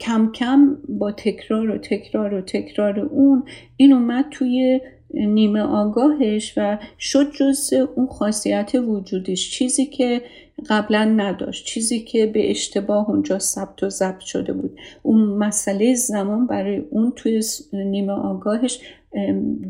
کم 0.00 0.32
کم 0.32 0.76
با 0.88 1.12
تکرار 1.12 1.70
و 1.70 1.78
تکرار 1.78 2.34
و 2.34 2.40
تکرار 2.40 3.00
اون 3.00 3.42
این 3.76 3.92
اومد 3.92 4.24
توی 4.30 4.80
نیمه 5.14 5.60
آگاهش 5.60 6.54
و 6.56 6.78
شد 6.98 7.32
جز 7.32 7.72
اون 7.94 8.06
خاصیت 8.06 8.70
وجودیش 8.74 9.50
چیزی 9.50 9.86
که 9.86 10.22
قبلا 10.68 11.04
نداشت 11.04 11.66
چیزی 11.66 12.00
که 12.00 12.26
به 12.26 12.50
اشتباه 12.50 13.10
اونجا 13.10 13.38
ثبت 13.38 13.82
و 13.82 13.90
ضبط 13.90 14.20
شده 14.20 14.52
بود. 14.52 14.78
اون 15.02 15.20
مسئله 15.20 15.94
زمان 15.94 16.46
برای 16.46 16.82
اون 16.90 17.12
توی 17.16 17.42
نیمه 17.72 18.12
آگاهش 18.12 18.80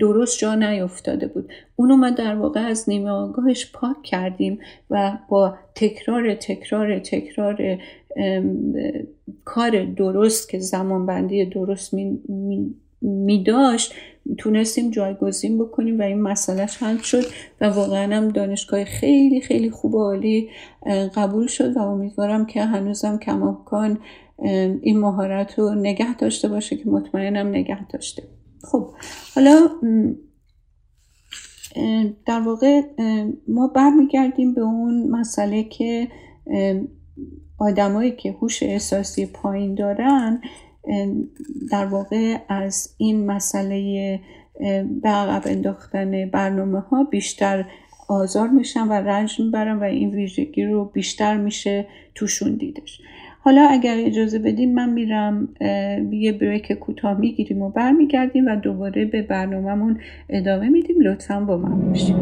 درست 0.01 0.39
جا 0.39 0.55
نیفتاده 0.55 1.27
بود. 1.27 1.53
اونو 1.77 1.97
ما 1.97 2.11
در 2.11 2.35
واقع 2.35 2.61
از 2.61 2.89
نیمه 2.89 3.11
آگاهش 3.11 3.73
پاک 3.73 4.03
کردیم 4.03 4.59
و 4.91 5.19
با 5.29 5.55
تکرار 5.75 6.35
تکرار 6.35 6.99
تکرار 6.99 7.79
کار 9.45 9.85
درست 9.85 10.49
که 10.49 10.59
زمان 10.59 11.07
بندی 11.07 11.45
درست 11.45 11.95
می, 11.95 12.21
می, 13.03 13.43
داشت 13.43 13.95
تونستیم 14.39 14.91
جایگزین 14.91 15.59
بکنیم 15.59 15.99
و 15.99 16.03
این 16.03 16.23
مسئلهش 16.23 16.83
حل 16.83 16.97
شد 16.97 17.25
و 17.61 17.69
واقعا 17.69 18.17
هم 18.17 18.29
دانشگاه 18.29 18.85
خیلی 18.85 19.41
خیلی 19.41 19.71
خوب 19.71 19.95
و 19.95 20.03
عالی 20.03 20.49
قبول 21.15 21.47
شد 21.47 21.77
و 21.77 21.79
امیدوارم 21.79 22.47
که 22.47 22.65
هنوزم 22.65 23.19
کماکان 23.19 23.99
این 24.83 24.99
مهارت 24.99 25.59
رو 25.59 25.75
نگه 25.75 26.17
داشته 26.17 26.49
باشه 26.49 26.77
که 26.77 26.89
مطمئنم 26.89 27.49
نگه 27.49 27.87
داشته. 27.87 28.23
خب 28.63 28.95
حالا 29.35 29.69
در 32.27 32.41
واقع 32.41 32.83
ما 33.49 33.67
برمیگردیم 33.67 34.55
به 34.55 34.61
اون 34.61 35.11
مسئله 35.11 35.65
که 35.65 36.09
آدمایی 37.59 38.11
که 38.11 38.33
هوش 38.33 38.63
احساسی 38.63 39.27
پایین 39.27 39.75
دارن 39.75 40.41
در 41.71 41.87
واقع 41.87 42.39
از 42.49 42.95
این 42.97 43.27
مسئله 43.27 44.21
به 45.03 45.09
عقب 45.09 45.43
انداختن 45.47 46.31
برنامه 46.31 46.81
ها 46.81 47.05
بیشتر 47.05 47.65
آزار 48.09 48.49
میشن 48.49 48.89
و 48.89 48.93
رنج 48.93 49.41
می‌برن 49.41 49.79
و 49.79 49.83
این 49.83 50.11
ویژگی 50.11 50.65
رو 50.65 50.85
بیشتر 50.85 51.37
میشه 51.37 51.87
توشون 52.15 52.57
دیدش. 52.57 53.01
حالا 53.49 53.69
اگر 53.71 53.95
اجازه 53.99 54.39
بدین 54.39 54.75
من 54.75 54.91
میرم 54.93 55.49
یه 56.13 56.33
بریک 56.33 56.73
کوتاه 56.73 57.21
می‌گیریم 57.21 57.63
و 57.63 57.71
برمیگردیم 57.71 58.47
و 58.47 58.57
دوباره 58.57 59.05
به 59.05 59.23
برنامهمون 59.23 59.99
ادامه 60.29 60.69
میدیم. 60.69 60.97
لطفا 61.01 61.41
با 61.41 61.57
من 61.57 61.81
باشیم 61.81 62.17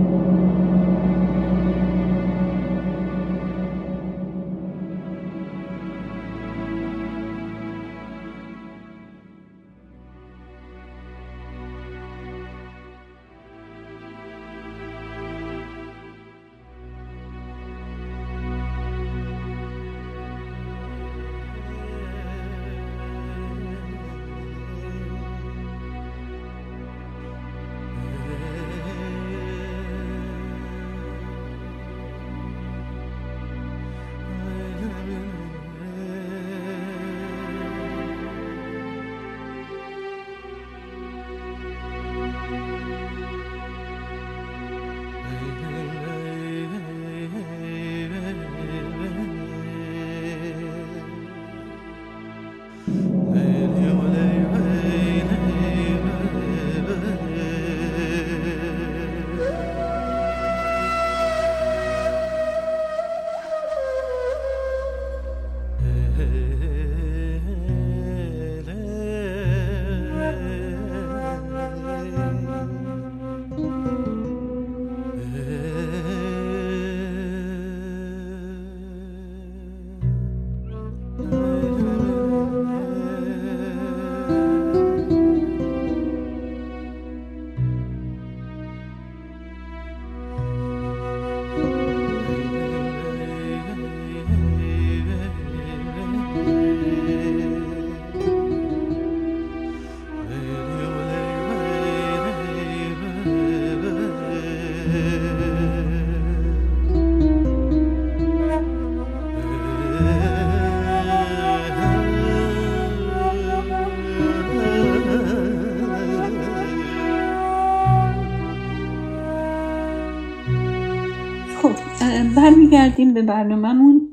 برمیگردیم 122.96 123.14
به 123.14 123.22
برنامهمون 123.22 124.08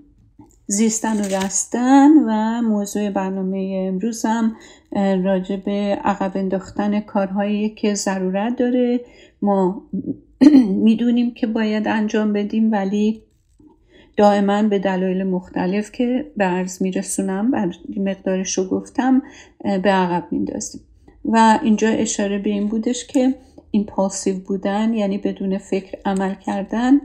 زیستن 0.68 1.18
و 1.18 1.24
رستن 1.24 2.10
و 2.28 2.62
موضوع 2.62 3.10
برنامه 3.10 3.88
امروز 3.88 4.26
هم 4.26 4.56
راجع 5.24 5.56
به 5.56 6.00
عقب 6.04 6.32
انداختن 6.36 7.00
کارهایی 7.00 7.70
که 7.70 7.94
ضرورت 7.94 8.56
داره. 8.56 9.00
ما 9.42 9.84
می‌دونیم 10.88 11.34
که 11.34 11.48
باید 11.48 11.88
انجام 11.88 12.34
بدیم 12.34 12.72
ولی 12.72 13.22
دائما 14.18 14.64
به 14.64 14.80
دلایل 14.80 15.24
مختلف 15.24 15.92
که 15.92 16.32
به 16.38 16.46
عرض 16.46 16.82
میرسونم 16.82 17.52
بر 17.52 17.72
مقدارش 17.98 18.58
رو 18.58 18.64
گفتم 18.64 19.22
به 19.64 19.90
عقب 19.90 20.28
میندازیم 20.32 20.82
و 21.26 21.60
اینجا 21.64 21.90
اشاره 21.90 22.40
به 22.40 22.50
این 22.50 22.68
بودش 22.68 23.08
که 23.08 23.36
این 23.72 23.86
پاسیو 23.86 24.40
بودن 24.40 24.94
یعنی 24.94 25.18
بدون 25.18 25.58
فکر 25.58 25.98
عمل 26.06 26.36
کردن 26.36 27.02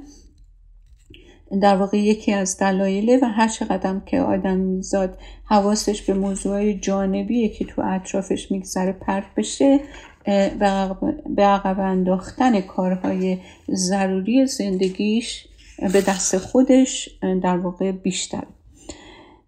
در 1.62 1.76
واقع 1.76 1.98
یکی 1.98 2.32
از 2.32 2.56
دلایله 2.58 3.18
و 3.22 3.24
هر 3.24 3.48
چقدر 3.48 4.00
که 4.06 4.20
آدم 4.20 4.56
میزاد 4.56 5.18
حواسش 5.44 6.02
به 6.02 6.14
موضوع 6.14 6.72
جانبیه 6.72 7.48
که 7.48 7.64
تو 7.64 7.82
اطرافش 7.84 8.50
میگذره 8.50 8.92
پرت 8.92 9.34
بشه 9.36 9.80
به 11.36 11.42
عقب 11.42 11.80
انداختن 11.80 12.60
کارهای 12.60 13.38
ضروری 13.70 14.46
زندگیش 14.46 15.48
به 15.92 16.00
دست 16.00 16.38
خودش 16.38 17.08
در 17.42 17.58
واقع 17.58 17.92
بیشتر. 17.92 18.44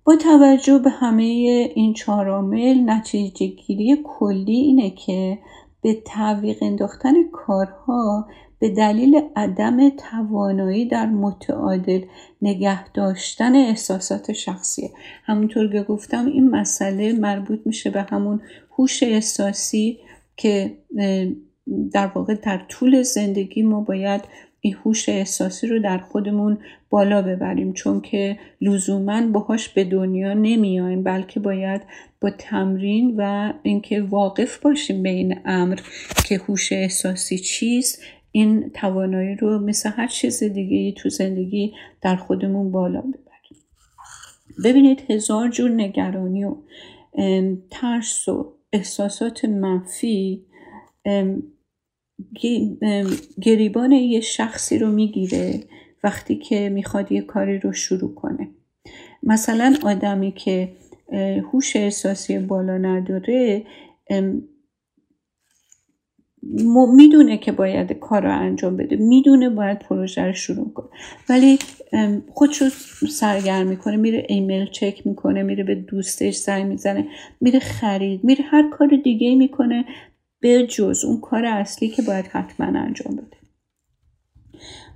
با 0.05 0.17
توجه 0.17 0.79
به 0.79 0.91
همه 0.91 1.23
این 1.75 1.95
چهارامل 1.95 2.91
نتیجه 2.91 3.47
گیری 3.47 3.99
کلی 4.05 4.57
اینه 4.57 4.91
که 4.91 5.39
به 5.83 5.95
تعویق 6.05 6.63
انداختن 6.63 7.15
کارها 7.33 8.27
به 8.61 8.68
دلیل 8.68 9.20
عدم 9.37 9.88
توانایی 9.88 10.85
در 10.85 11.07
متعادل 11.07 12.01
نگه 12.42 12.92
داشتن 12.92 13.57
احساسات 13.57 14.33
شخصیه 14.33 14.90
همونطور 15.25 15.73
که 15.73 15.83
گفتم 15.83 16.27
این 16.27 16.51
مسئله 16.51 17.12
مربوط 17.12 17.61
میشه 17.64 17.90
به 17.90 18.03
همون 18.03 18.40
هوش 18.79 19.03
احساسی 19.03 19.99
که 20.37 20.77
در 21.92 22.07
واقع 22.07 22.35
در 22.35 22.59
طول 22.68 23.03
زندگی 23.03 23.62
ما 23.62 23.81
باید 23.81 24.25
این 24.61 24.77
هوش 24.85 25.09
احساسی 25.09 25.66
رو 25.66 25.79
در 25.79 25.99
خودمون 25.99 26.59
بالا 26.90 27.23
ببریم. 27.23 27.73
چون 27.73 28.01
که 28.01 28.38
لزوما 28.61 29.27
باهاش 29.27 29.68
به 29.68 29.85
دنیا 29.85 30.35
نمیایم 30.35 31.03
بلکه 31.03 31.40
باید 31.40 31.83
با 32.20 32.31
تمرین 32.31 33.14
و 33.16 33.53
اینکه 33.62 34.03
واقف 34.03 34.59
باشیم 34.59 35.03
به 35.03 35.09
این 35.09 35.38
امر 35.44 35.81
که 36.25 36.37
هوش 36.38 36.73
احساسی 36.73 37.38
چیست 37.38 38.03
این 38.33 38.71
توانایی 38.71 39.35
رو 39.35 39.59
مثل 39.59 39.90
هر 39.90 40.07
چیز 40.07 40.43
دیگه 40.43 40.93
تو 40.93 41.09
زندگی 41.09 41.73
در 42.03 42.16
خودمون 42.16 42.71
بالا 42.71 43.01
ببریم. 43.01 43.21
ببینید 44.64 45.03
هزار 45.11 45.49
جور 45.49 45.71
نگرانی 45.71 46.45
و 46.45 46.57
ترس 47.71 48.29
و 48.29 48.53
احساسات 48.73 49.45
منفی 49.45 50.47
گریبان 53.43 53.93
یه 53.93 54.21
شخصی 54.21 54.79
رو 54.79 54.93
می‌گیره 54.93 55.61
وقتی 56.05 56.37
که 56.37 56.69
می‌خواد 56.69 57.12
یه 57.12 57.23
کاری 57.23 57.59
رو 57.59 57.73
شروع 57.73 58.14
کنه. 58.14 58.49
مثلا 59.23 59.77
آدمی 59.83 60.33
که 60.33 60.73
هوش 61.53 61.77
احساسی 61.77 62.38
بالا 62.38 62.79
نداره 62.79 63.64
می‌دونه 66.96 67.38
که 67.38 67.53
باید 67.53 67.92
کار 67.92 68.22
رو 68.22 68.38
انجام 68.38 68.76
بده. 68.76 68.96
می‌دونه 68.96 69.50
باید 69.50 69.79
پروژه 69.79 70.26
رو 70.26 70.33
شروع 70.33 70.72
کنه. 70.72 70.88
ولی 71.29 71.59
خودشو 72.35 72.68
سرگرم 73.09 73.66
می‌کنه 73.66 73.96
میره 73.96 74.26
ایمیل 74.29 74.66
چک 74.66 75.07
می‌کنه 75.07 75.42
میره 75.42 75.64
به 75.64 75.74
دوستش 75.74 76.37
زنگ 76.37 76.66
می‌زنه 76.66 77.07
میره 77.40 77.59
خرید 77.59 78.24
میره 78.24 78.44
هر 78.44 78.70
کار 78.70 78.88
دیگه 79.05 79.35
می‌کنه 79.35 79.85
به 80.40 80.66
جز 80.66 81.05
اون 81.05 81.20
کار 81.20 81.44
اصلی 81.44 81.88
که 81.88 82.03
باید 82.03 82.26
حتما 82.26 82.66
انجام 82.66 83.16
بده. 83.16 83.37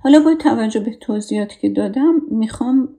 حالا 0.03 0.19
با 0.19 0.35
توجه 0.35 0.79
به 0.79 0.91
توضیحاتی 1.01 1.55
که 1.61 1.69
دادم 1.69 2.21
می‌خوام 2.31 2.89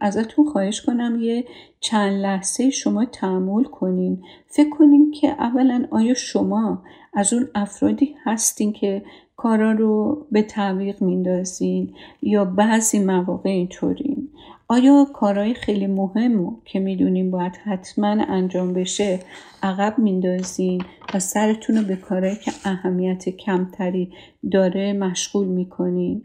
ازتون 0.00 0.44
خواهش 0.44 0.80
کنم 0.80 1.18
یه 1.20 1.44
چند 1.80 2.12
لحظه 2.12 2.70
شما 2.70 3.04
تعمل 3.04 3.64
کنین. 3.64 4.22
فکر 4.46 4.70
کنین 4.70 5.10
که 5.10 5.28
اولا 5.28 5.86
آیا 5.90 6.14
شما 6.14 6.82
از 7.12 7.32
اون 7.32 7.48
افرادی 7.54 8.14
هستین 8.24 8.72
که 8.72 9.02
کارا 9.36 9.72
رو 9.72 10.26
به 10.30 10.42
تعویق 10.42 11.02
میندازین 11.02 11.94
یا 12.22 12.44
بعضی 12.44 12.98
مواقع 12.98 13.50
اینطورین. 13.50 14.28
آیا 14.68 15.06
کارهای 15.14 15.54
خیلی 15.54 15.86
مهم 15.86 16.56
که 16.64 16.80
می‌دونیم 16.80 17.30
باید 17.30 17.56
حتما 17.56 18.06
انجام 18.28 18.72
بشه 18.72 19.18
عقب 19.62 19.98
میندازین 19.98 20.84
و 21.14 21.18
سرتون 21.18 21.76
رو 21.76 21.82
به 21.82 21.96
کارهایی 21.96 22.36
که 22.36 22.52
اهمیت 22.64 23.28
کمتری 23.28 24.12
داره 24.50 24.92
مشغول 24.92 25.46
می‌کنین؟ 25.46 26.22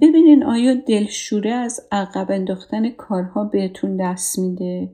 ببینین 0.00 0.44
آیا 0.44 0.74
دلشوره 0.74 1.50
از 1.50 1.80
عقب 1.92 2.30
انداختن 2.30 2.90
کارها 2.90 3.44
بهتون 3.44 3.96
دست 3.96 4.38
میده؟ 4.38 4.88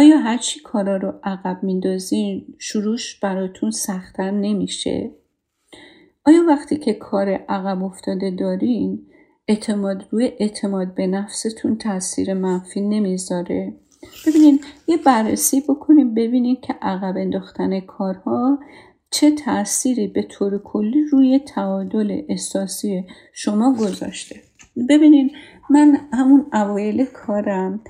آیا 0.00 0.18
هرچی 0.18 0.60
کارا 0.60 0.96
رو 0.96 1.12
عقب 1.24 1.62
میندازین 1.62 2.46
شروعش 2.58 3.20
براتون 3.20 3.70
سختتر 3.70 4.30
نمیشه؟ 4.30 5.10
آیا 6.24 6.44
وقتی 6.48 6.76
که 6.76 6.92
کار 6.92 7.28
عقب 7.28 7.82
افتاده 7.82 8.30
دارین 8.30 9.06
اعتماد 9.48 10.04
روی 10.10 10.32
اعتماد 10.38 10.94
به 10.94 11.06
نفستون 11.06 11.78
تاثیر 11.78 12.34
منفی 12.34 12.80
نمی‌ذاره؟ 12.80 13.74
ببینین 14.26 14.60
یه 14.86 14.96
بررسی 14.96 15.60
بکنیم 15.60 16.14
ببینین 16.14 16.56
که 16.60 16.72
عقب 16.82 17.16
انداختن 17.16 17.80
کارها 17.80 18.58
چه 19.10 19.30
تأثیری 19.30 20.06
به 20.06 20.22
طور 20.22 20.58
کلی 20.58 21.04
روی 21.12 21.38
تعادل 21.38 22.22
احساسی 22.28 23.04
شما 23.32 23.74
گذاشته. 23.80 24.36
ببینین 24.88 25.30
من 25.70 25.96
همون 26.12 26.46
اوایل 26.52 27.04
کارم 27.04 27.80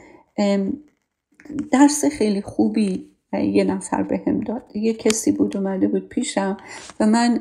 درس 1.72 2.04
خیلی 2.04 2.42
خوبی 2.42 3.10
یه 3.32 3.64
نفر 3.64 4.02
به 4.02 4.22
هم 4.26 4.40
داد. 4.40 4.62
یه 4.74 4.94
کسی 4.94 5.32
بود 5.32 5.56
اومده 5.56 5.88
بود 5.88 6.08
پیشم 6.08 6.56
و 7.00 7.06
من 7.06 7.38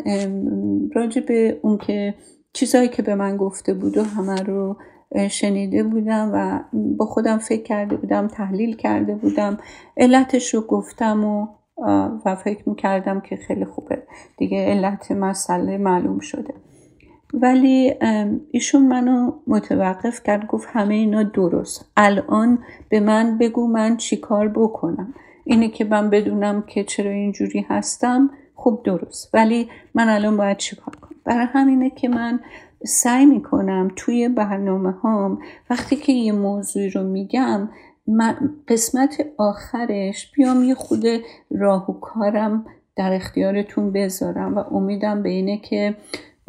راجع 0.95 1.21
به 1.21 1.59
اون 1.61 1.77
که 1.77 2.15
چیزهایی 2.53 2.87
که 2.87 3.01
به 3.01 3.15
من 3.15 3.37
گفته 3.37 3.73
بود 3.73 3.97
و 3.97 4.03
همه 4.03 4.41
رو 4.41 4.77
شنیده 5.29 5.83
بودم 5.83 6.31
و 6.33 6.63
با 6.97 7.05
خودم 7.05 7.37
فکر 7.37 7.63
کرده 7.63 7.95
بودم 7.95 8.27
تحلیل 8.27 8.75
کرده 8.75 9.15
بودم 9.15 9.57
علتش 9.97 10.53
رو 10.53 10.61
گفتم 10.61 11.25
و 11.25 11.47
و 12.25 12.35
فکر 12.35 12.69
می‌کردم 12.69 13.21
که 13.21 13.35
خیلی 13.35 13.65
خوبه. 13.65 14.03
دیگه 14.37 14.57
علت 14.65 15.11
مسئله 15.11 15.77
معلوم 15.77 16.19
شده. 16.19 16.53
ولی 17.33 17.93
ایشون 18.51 18.87
منو 18.87 19.31
متوقف 19.47 20.23
کرد 20.23 20.47
گفت 20.47 20.67
همه 20.71 20.93
اینا 20.93 21.23
درست. 21.23 21.91
الان 21.97 22.59
به 22.89 22.99
من 22.99 23.37
بگو 23.37 23.67
من 23.67 23.97
چیکار 23.97 24.47
بکنم. 24.47 25.13
اینه 25.43 25.69
که 25.69 25.85
من 25.85 26.09
بدونم 26.09 26.61
که 26.61 26.83
چرا 26.83 27.11
اینجوری 27.11 27.65
هستم 27.69 28.29
خوب 28.55 28.83
درست. 28.83 29.29
ولی 29.33 29.69
من 29.93 30.09
الان 30.09 30.37
باید 30.37 30.57
چیکار 30.57 30.95
کنم؟ 30.95 31.19
برای 31.25 31.47
همینه 31.53 31.89
که 31.89 32.09
من 32.09 32.39
سعی 32.85 33.25
می‌کنم 33.25 33.91
توی 33.95 34.29
برنامه 34.29 34.91
هام 34.91 35.39
وقتی 35.69 35.95
که 35.95 36.11
یه 36.13 36.31
موضوعی 36.31 36.89
رو 36.89 37.03
میگم 37.03 37.69
قسمت 38.67 39.25
آخرش 39.37 40.31
بیام 40.31 40.63
یه 40.63 40.75
خود 40.75 41.03
راه 41.51 41.99
کارم 42.01 42.65
در 42.95 43.13
اختیارتون 43.13 43.91
بذارم 43.91 44.57
و 44.57 44.59
امیدم 44.59 45.23
به 45.23 45.29
اینه 45.29 45.57
که 45.57 45.95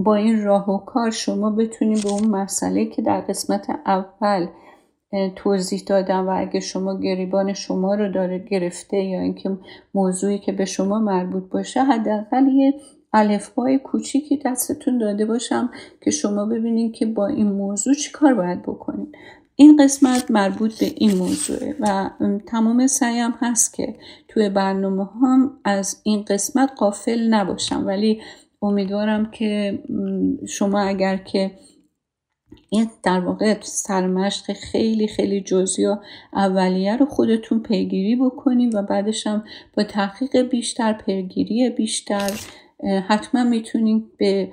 با 0.05 0.15
این 0.15 0.45
راه 0.45 0.71
و 0.71 0.79
کار 0.79 1.11
شما 1.11 1.51
بتونید 1.51 2.03
به 2.03 2.09
اون 2.09 2.29
مسئله 2.29 2.87
که 2.87 3.03
در 3.03 3.21
قسمت 3.21 3.67
اول 3.87 4.47
توضیح 5.37 5.83
دادم 5.87 6.29
و 6.29 6.41
اگه 6.41 6.61
شما 6.61 7.01
گریبان 7.01 7.53
شما 7.53 7.95
رو 7.95 8.13
داره 8.13 8.39
گرفته 8.39 8.97
یا 8.97 9.21
اینکه 9.21 9.59
موضوعی 9.95 10.39
که 10.39 10.53
به 10.53 10.65
شما 10.65 10.99
مربوط 10.99 11.43
باشه 11.43 11.85
حداقل 11.85 12.49
یه 12.49 12.75
الفبای 13.13 13.79
کوچیکی 13.79 14.37
دستتون 14.45 14.99
داده 14.99 15.27
باشم 15.27 15.71
که 16.01 16.11
شما 16.11 16.47
ببینید 16.47 16.95
که 16.95 17.07
با 17.07 17.27
این 17.27 17.47
موضوع 17.47 17.95
چی 17.95 18.11
کار 18.13 18.35
باید 18.35 18.63
بکنید 18.63 19.17
این 19.57 19.77
قسمت 19.85 20.31
مربوط 20.31 20.79
به 20.81 20.93
این 20.97 21.19
موضوعه 21.19 21.77
و 21.81 22.11
تمام 22.47 22.87
سعیم 22.87 23.31
هست 23.41 23.75
که 23.75 23.95
توی 24.29 24.49
برنامه 24.49 25.09
هم 25.23 25.53
از 25.65 26.01
این 26.03 26.23
قسمت 26.23 26.71
قافل 26.77 27.29
نباشم. 27.29 27.87
ولی 27.87 28.21
امیدوارم 28.63 29.31
که 29.31 29.79
شما 30.49 30.81
اگر 30.81 31.17
که 31.17 31.51
این 32.71 32.91
در 33.03 33.21
واقع 33.21 33.61
سرمشق 33.61 34.53
خیلی 34.53 35.07
خیلی 35.07 35.41
جزئی 35.41 35.87
و 35.87 35.97
اولیه 36.33 36.97
رو 36.97 37.07
خودتون 37.07 37.63
پیگیری 37.63 38.17
بکنید 38.17 38.75
و 38.75 38.83
بعدش 38.83 39.27
هم 39.27 39.45
با 39.77 39.83
تحقیق 39.83 40.43
بیشتر 40.43 40.93
پیگیری 40.93 41.71
بیشتر 41.71 42.31
حتما 43.09 43.45
می‌تونید 43.45 44.17
به 44.17 44.53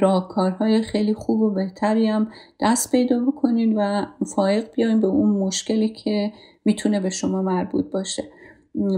راهکارهای 0.00 0.82
خیلی 0.82 1.14
خوب 1.14 1.40
و 1.40 1.50
بهتری 1.50 2.06
هم 2.06 2.30
دست 2.60 2.92
پیدا 2.92 3.20
بکنید 3.20 3.74
و 3.76 4.06
فائق 4.36 4.72
بیاین 4.74 5.00
به 5.00 5.06
اون 5.06 5.30
مشکلی 5.30 5.88
که 5.88 6.32
می‌تونه 6.64 7.00
به 7.00 7.10
شما 7.10 7.42
مربوط 7.42 7.90
باشه. 7.90 8.24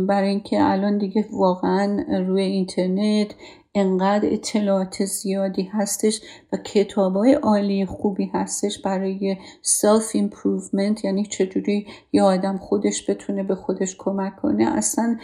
برای 0.08 0.28
اینکه 0.28 0.62
الان 0.62 0.98
دیگه 0.98 1.24
واقعا 1.32 2.04
روی 2.26 2.42
اینترنت 2.42 3.34
انقدر 3.74 4.32
اطلاعات 4.32 5.04
زیادی 5.04 5.62
هستش 5.62 6.20
و 6.52 6.56
کتاب 6.56 7.16
های 7.16 7.32
عالی 7.32 7.86
خوبی 7.86 8.30
هستش 8.34 8.82
برای 8.82 9.36
self 9.62 10.10
improvement 10.14 11.04
یعنی 11.04 11.24
چجوری 11.24 11.86
یه 12.12 12.22
آدم 12.22 12.58
خودش 12.58 13.10
بتونه 13.10 13.42
به 13.42 13.54
خودش 13.54 13.96
کمک 13.98 14.36
کنه. 14.36 14.76
اصلا 14.76 15.16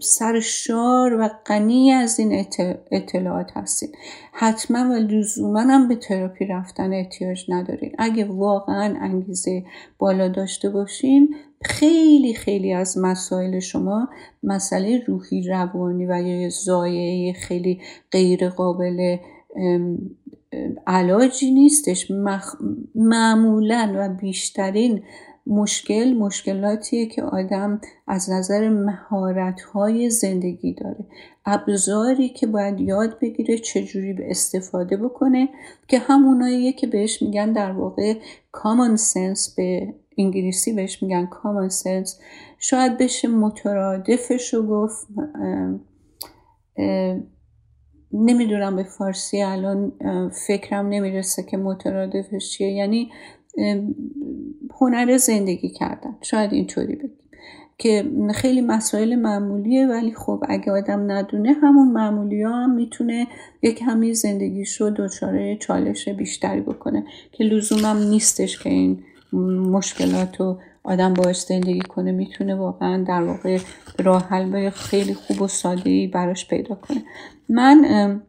سرشار 0.00 1.20
و 1.20 1.28
غنی 1.46 1.92
از 1.92 2.18
این 2.18 2.46
اطلاعات 2.90 3.50
هستین. 3.56 3.88
حتما 4.32 4.90
و 4.90 4.92
لزوما 4.92 5.60
هم 5.60 5.88
به 5.88 5.96
تراپی 5.96 6.46
رفتن 6.46 6.92
احتیاج 6.92 7.44
ندارین. 7.48 7.94
اگه 7.98 8.24
واقعا 8.24 8.96
انگیزه 9.00 9.64
بالا 9.98 10.28
داشته 10.28 10.70
باشین 10.70 11.34
خیلی 11.64 12.34
خیلی 12.34 12.72
از 12.72 12.98
مسائل 12.98 13.58
شما 13.58 14.08
مسئله 14.42 15.04
روحی 15.06 15.48
روانی 15.48 16.06
و 16.06 16.22
یا 16.22 16.48
زایه 16.48 17.32
خیلی 17.32 17.80
غیر 18.10 18.48
قابل 18.48 19.16
علاجی 20.86 21.50
نیستش. 21.50 22.10
معمولا 22.94 23.94
و 23.96 24.08
بیشترین 24.08 25.02
مشکل 25.46 26.12
مشکلاتیه 26.12 27.06
که 27.06 27.22
آدم 27.22 27.80
از 28.06 28.30
نظر 28.30 28.68
مهارت‌های 28.68 30.10
زندگی 30.10 30.72
داره. 30.72 31.04
ابزاری 31.46 32.28
که 32.28 32.46
باید 32.46 32.80
یاد 32.80 33.18
بگیره 33.18 33.58
چجوری 33.58 34.12
به 34.12 34.30
استفاده 34.30 34.96
بکنه 34.96 35.48
که 35.88 35.98
هموناییه 35.98 36.72
که 36.72 36.86
بهش 36.86 37.22
میگن 37.22 37.52
در 37.52 37.72
واقع 37.72 38.14
common 38.56 38.98
sense 38.98 39.54
به 39.56 39.94
انگلیسی 40.18 40.72
بهش 40.72 41.02
میگن 41.02 41.30
common 41.32 41.72
sense. 41.72 42.10
شاید 42.58 42.98
بشه 42.98 43.28
مترادفش 43.28 44.54
رو 44.54 44.66
گفت. 44.66 45.06
نمی‌دونم 48.12 48.76
به 48.76 48.82
فارسی 48.82 49.42
الان 49.42 49.92
فکرم 50.46 50.88
نمی‌رسه 50.88 51.42
که 51.42 51.56
مترادفش 51.56 52.50
چیه. 52.50 52.72
یعنی 52.72 53.10
هنر 54.80 55.16
زندگی 55.16 55.68
کردن. 55.68 56.16
شاید 56.22 56.52
اینطوری 56.52 56.96
بگیم. 56.96 57.16
که 57.78 58.10
خیلی 58.34 58.60
مسائل 58.60 59.14
معمولیه 59.14 59.86
ولی 59.86 60.14
خب 60.14 60.44
اگه 60.48 60.72
آدم 60.72 61.12
ندونه 61.12 61.52
همون 61.52 61.88
معمولی 61.88 62.42
ها 62.42 62.52
هم 62.52 62.74
می‌تونه 62.74 63.26
یک 63.62 63.78
کمی 63.78 64.14
زندگیش 64.14 64.80
رو 64.80 65.08
چالش 65.60 66.08
بیشتری 66.08 66.60
بکنه. 66.60 67.04
که 67.32 67.44
لزومم 67.44 68.08
نیستش 68.10 68.62
که 68.62 68.70
این 68.70 69.02
مشکلات 69.32 70.40
رو 70.40 70.58
آدم 70.84 71.14
باش 71.14 71.40
زندگی 71.40 71.80
کنه 71.80 72.12
می‌تونه 72.12 72.54
واقعا 72.54 73.04
در 73.08 73.22
واقع 73.22 73.58
راه 73.98 74.28
حل 74.28 74.70
خیلی 74.70 75.14
خوب 75.14 75.42
و 75.42 75.48
ساده 75.48 75.90
ای 75.90 76.06
براش 76.06 76.48
پیدا 76.48 76.74
کنه. 76.74 77.02
من 77.48 78.20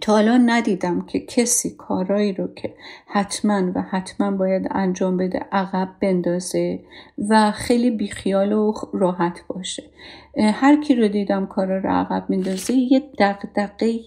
تا 0.00 0.12
حالا 0.12 0.36
ندیدم 0.36 1.00
که 1.06 1.20
کسی 1.20 1.70
کارایی 1.70 2.32
رو 2.32 2.54
که 2.54 2.74
حتما 3.06 3.72
و 3.74 3.82
حتما 3.82 4.30
باید 4.30 4.68
انجام 4.70 5.16
بده 5.16 5.38
عقب 5.52 5.88
بندازه 6.02 6.80
و 7.28 7.50
خیلی 7.50 7.90
بیخیال 7.90 8.52
و 8.52 8.74
راحت 8.92 9.40
باشه. 9.48 9.82
هر 10.36 10.80
کی 10.80 10.94
رو 10.94 11.08
دیدم 11.08 11.46
کارا 11.46 11.78
رو 11.78 11.90
عقب 11.90 12.30
میندازه 12.30 12.74
یه 12.74 13.02
دقدقه 13.18 13.98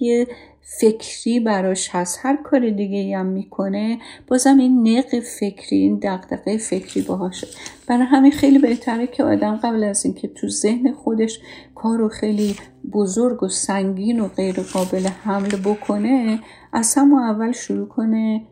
فکری 0.62 1.40
براش 1.40 1.90
هست. 1.96 2.20
هر 2.24 2.44
کار 2.44 2.70
دیگه 2.70 3.18
هم 3.18 3.26
می‌کنه 3.26 4.00
بازم 4.28 4.58
این 4.58 4.88
نق 4.88 5.20
فکری 5.20 5.78
این 5.78 6.00
دقدقه 6.00 6.58
فکری 6.58 7.02
باهاشه 7.02 7.48
برای 7.88 8.04
همین 8.04 8.32
خیلی 8.32 8.60
بهتره 8.60 9.08
که 9.08 9.24
آدم 9.24 9.56
قبل 9.56 9.84
از 9.84 10.06
اینکه 10.06 10.28
تو 10.28 10.50
ذهن 10.50 10.92
خودش 10.92 11.40
کارو 11.76 12.10
خیلی 12.10 12.56
بزرگ 12.94 13.44
و 13.44 13.48
سنگین 13.48 14.20
و 14.20 14.28
غیر 14.28 14.56
قابل 14.74 15.08
حمل 15.08 15.50
بکنه 15.66 16.40
از 16.74 16.96
همون 16.98 17.24
اول 17.24 17.52
شروع 17.52 17.88
کنه 17.88 18.48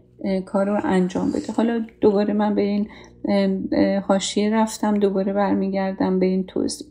کار 0.45 0.65
رو 0.65 0.79
انجام 0.83 1.31
بده. 1.31 1.53
حالا 1.53 1.85
دوباره 2.01 2.33
من 2.33 2.55
به 2.55 2.61
این 2.61 2.87
حاشیه 3.99 4.49
رفتم 4.49 4.93
دوباره 4.93 5.33
برمیگردم 5.33 6.19
به 6.19 6.25
این 6.25 6.43
توضیح. 6.43 6.87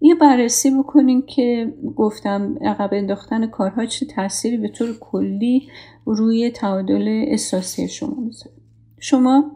یه 0.00 0.14
بررسی 0.14 0.70
بکنین 0.78 1.26
که 1.26 1.74
گفتم 1.96 2.58
عقب 2.64 2.90
انداختن 2.92 3.46
کارها 3.46 3.86
چه 3.86 4.06
تأثیری 4.06 4.56
به 4.56 4.68
طور 4.68 4.88
کلی 5.00 5.68
روی 6.06 6.50
تعادل 6.50 7.24
احساسی 7.28 7.88
شما 7.88 8.20
می‌ذاره. 8.20 8.56
شما 8.98 9.52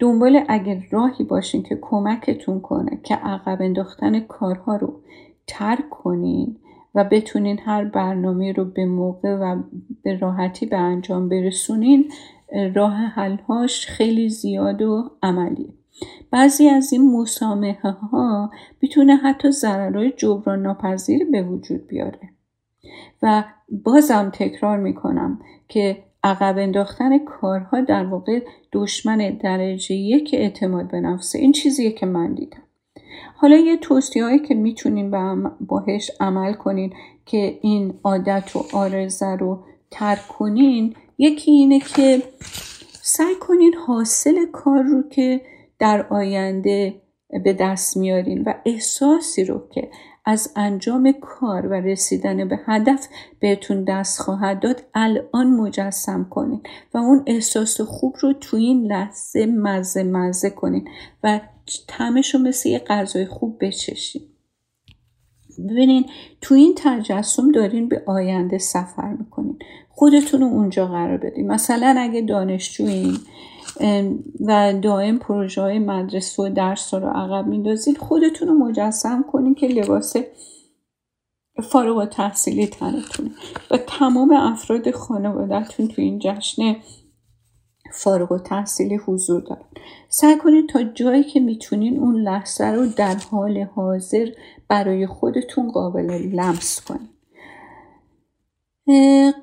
دنبال 0.00 0.44
اگر 0.48 0.82
راهی 0.90 1.24
باشین 1.24 1.62
که 1.62 1.78
کمکتون 1.80 2.60
کنه 2.60 3.00
که 3.02 3.14
عقب 3.14 3.62
انداختن 3.62 4.20
کارها 4.20 4.76
رو 4.76 5.00
ترک 5.46 5.90
کنین 5.90 6.56
و 6.94 7.04
بتونین 7.04 7.58
هر 7.64 7.84
برنامه 7.84 8.52
رو 8.52 8.64
به 8.64 8.84
موقع 8.84 9.34
و 9.34 9.62
به 10.02 10.18
راحتی 10.18 10.66
به 10.66 10.76
انجام 10.76 11.28
برسونین 11.28 12.12
راه 12.74 12.94
حلهاش 12.94 13.86
خیلی 13.86 14.28
زیاد 14.28 14.82
و 14.82 15.10
عملیه. 15.22 15.74
بعضی 16.30 16.68
از 16.68 16.92
این 16.92 17.12
مسامحه 17.12 17.90
ها 17.90 18.50
می‌تونه 18.82 19.16
حتی 19.16 19.50
ضررهای 19.50 20.12
جبران 20.16 20.62
ناپذیر 20.62 21.30
به 21.30 21.42
وجود 21.42 21.86
بیاره. 21.86 22.20
و 23.22 23.44
بازم 23.84 24.30
تکرار 24.34 24.78
می‌کنم 24.78 25.40
که 25.68 26.04
عقب 26.24 26.58
انداختن 26.58 27.24
کارها 27.24 27.80
در 27.80 28.06
واقع 28.06 28.40
دشمن 28.72 29.38
درجه 29.42 29.94
یک 29.94 30.30
اعتماد 30.32 30.90
به 30.90 31.00
نفسه 31.00 31.38
این 31.38 31.52
چیزیه 31.52 31.90
که 31.90 32.06
من 32.06 32.34
دیدم. 32.34 32.62
حالا 33.34 33.56
یه 33.56 33.76
توصیه 33.76 34.24
هایی 34.24 34.38
که 34.38 34.54
می‌تونین 34.54 35.10
باهش 35.60 36.10
عمل 36.20 36.52
کنین 36.52 36.92
که 37.26 37.58
این 37.62 37.94
عادت 38.04 38.56
و 38.56 38.64
آرزه 38.72 39.36
رو 39.36 39.64
ترک 39.90 40.28
کنین 40.28 40.94
یکی 41.18 41.50
اینه 41.50 41.80
که 41.80 42.22
سعی 43.02 43.34
کنین 43.40 43.74
حاصل 43.86 44.46
کار 44.52 44.82
رو 44.82 45.08
که 45.08 45.40
در 45.78 46.06
آینده 46.10 47.02
به 47.44 47.52
دست 47.52 47.96
میارین 47.96 48.42
و 48.42 48.54
احساسی 48.66 49.44
رو 49.44 49.68
که 49.72 49.90
از 50.24 50.52
انجام 50.56 51.14
کار 51.20 51.66
و 51.66 51.72
رسیدن 51.72 52.48
به 52.48 52.60
هدف 52.66 53.08
بهتون 53.40 53.84
دست 53.84 54.20
خواهد 54.20 54.60
داد 54.60 54.82
الان 54.94 55.50
مجسم 55.50 56.26
کنین 56.30 56.62
و 56.94 56.98
اون 56.98 57.22
احساس 57.26 57.80
خوب 57.80 58.16
رو 58.20 58.32
تو 58.32 58.56
این 58.56 58.86
لحظه 58.86 59.46
مزه 59.46 60.02
مزه 60.02 60.50
کنین 60.50 60.88
و 61.24 61.40
تمش 61.88 62.34
رو 62.34 62.40
مثل 62.40 62.68
یه 62.68 62.78
غذای 62.78 63.26
خوب 63.26 63.56
بچشین. 63.60 64.22
ببینین 65.58 66.06
تو 66.40 66.54
این 66.54 66.74
تجسم 66.76 67.52
دارین 67.52 67.88
به 67.88 68.02
آینده 68.06 68.58
سفر 68.58 69.12
می‌کنین. 69.18 69.58
خودتون 69.88 70.40
رو 70.40 70.46
اونجا 70.46 70.86
قرار 70.86 71.16
بدین. 71.16 71.46
مثلا 71.46 71.94
اگه 71.98 72.20
دانشجوین 72.20 73.16
و 74.40 74.74
دائم 74.82 75.18
پروژه 75.18 75.62
های 75.62 75.78
مدرسه 75.78 76.42
و 76.42 76.48
درس 76.48 76.94
رو 76.94 77.08
عقب 77.08 77.46
میندازید 77.46 77.98
خودتون 77.98 78.48
رو 78.48 78.54
مجسم 78.54 79.24
کنید 79.32 79.56
که 79.56 79.66
لباس 79.66 80.16
فارغ 81.62 81.96
و 81.96 82.06
تحصیلی 82.06 82.66
تنتونه 82.66 83.30
و 83.70 83.76
تمام 83.76 84.32
افراد 84.32 84.90
خانوادهتون 84.90 85.88
تو 85.88 86.02
این 86.02 86.18
جشن 86.18 86.76
فارغ 87.92 88.32
و 88.32 88.38
تحصیلی 88.38 88.96
حضور 88.96 89.40
دارن. 89.40 89.64
سعی 90.08 90.36
کنید 90.36 90.68
تا 90.68 90.82
جایی 90.82 91.24
که 91.24 91.40
می‌تونین 91.40 91.98
اون 91.98 92.22
لحظه 92.22 92.64
رو 92.64 92.86
در 92.86 93.16
حال 93.30 93.58
حاضر 93.58 94.26
برای 94.68 95.06
خودتون 95.06 95.70
قابل 95.70 96.10
لمس 96.32 96.80
کنید 96.80 97.19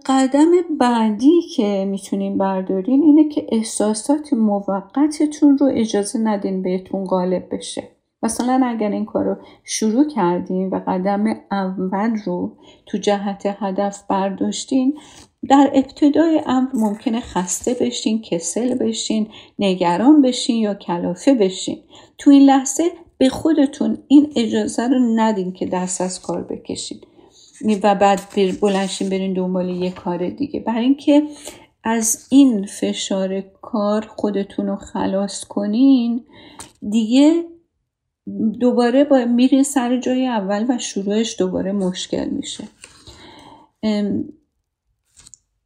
قدم 0.06 0.52
بعدی 0.80 1.42
که 1.56 1.86
می‌تونین 1.88 2.38
بردارین 2.38 3.04
اینه 3.04 3.30
که 3.30 3.48
احساسات 3.52 4.34
موقتتون 4.34 5.58
رو 5.58 5.72
اجازه 5.74 6.20
ندین 6.20 6.62
بهتون 6.62 7.06
غالب 7.06 7.48
بشه. 7.52 7.84
مثلا 8.24 8.62
اگر 8.66 8.90
این 8.90 9.06
کار 9.06 9.26
رو 9.26 9.36
شروع 9.64 10.08
کردین 10.08 10.70
و 10.70 10.82
قدم 10.88 11.26
اول 11.52 12.18
رو 12.26 12.58
تو 12.86 12.98
جهت 12.98 13.44
هدف 13.46 14.04
برداشتین 14.10 14.98
در 15.50 15.72
ابتدای 15.74 16.42
امر 16.46 16.70
ممکنه 16.74 17.20
خسته 17.20 17.74
بشین 17.82 18.22
کسل 18.22 18.76
بشین 18.76 19.28
نگران 19.60 20.22
بشین 20.22 20.56
یا 20.56 20.74
کلافه 20.74 21.34
بشین. 21.34 21.78
تو 22.18 22.32
این 22.32 22.42
لحظه 22.42 22.84
به 23.18 23.30
خودتون 23.30 23.98
این 24.08 24.34
اجازه 24.36 24.88
رو 24.88 25.00
ندین 25.16 25.52
که 25.52 25.66
دست 25.66 26.02
از 26.02 26.22
کار 26.22 26.44
بکشین. 26.44 26.98
و 27.84 27.96
بعد 27.96 28.20
بلنشین 28.62 29.10
برین 29.10 29.34
دنبال 29.34 29.70
یه 29.70 29.92
کار 29.92 30.30
دیگه. 30.30 30.60
برای 30.60 30.84
اینکه 30.84 31.24
از 31.84 32.28
این 32.30 32.66
فشار 32.66 33.42
کار 33.42 34.06
خودتون 34.08 34.68
رو 34.68 34.76
خلاص 34.76 35.44
کنین 35.44 36.26
دیگه 36.90 37.44
دوباره 38.60 39.04
با 39.04 39.26
میرین 39.26 39.64
سر 39.64 40.00
جای 40.00 40.28
اول 40.28 40.66
و 40.70 40.78
شروعش 40.78 41.36
دوباره 41.40 41.72
مشکل 41.72 42.30
میشه. 42.30 42.64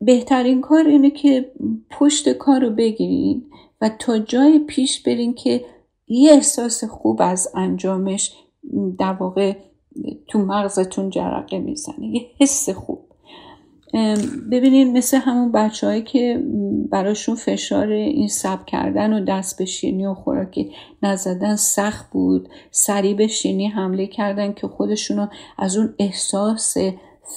بهترین 0.02 0.62
کار 0.62 0.88
اینه 0.88 1.10
که 1.10 1.52
پشت 1.90 2.30
کار 2.30 2.62
رو 2.62 2.70
بگیرین 2.70 3.46
و 3.82 3.90
تا 4.00 4.20
جای 4.20 4.60
پیش 4.60 5.04
برین 5.04 5.34
که 5.34 5.66
یه 6.08 6.32
احساس 6.32 6.84
خوب 6.84 7.22
از 7.22 7.52
انجامش 7.56 8.34
در 9.00 9.14
واقع 9.14 9.56
تو 10.28 10.40
مغزتون 10.40 11.10
جرقه 11.10 11.60
می‌زنه. 11.60 12.08
یه 12.08 12.22
حس 12.40 12.70
خوب. 12.70 13.00
ببینید 14.52 14.98
مثل 14.98 15.18
همون 15.18 15.52
بچه 15.52 16.02
که 16.02 16.44
براشون 16.90 17.36
فشار 17.36 17.88
این 17.88 18.28
سب 18.28 18.66
کردن 18.66 19.14
و 19.14 19.26
دست 19.26 19.58
به 19.58 19.66
شیرنی 19.66 20.06
و 20.06 20.14
خوراکی 20.14 20.72
نزدن 21.04 21.56
سخت 21.56 22.12
بود. 22.12 22.50
سریع 22.72 23.16
به 23.16 23.28
شیرنی 23.28 23.68
حمله 23.68 24.08
کردن 24.08 24.54
که 24.54 24.68
خودشونو 24.68 25.28
از 25.58 25.78
اون 25.78 25.94
احساس 26.00 26.78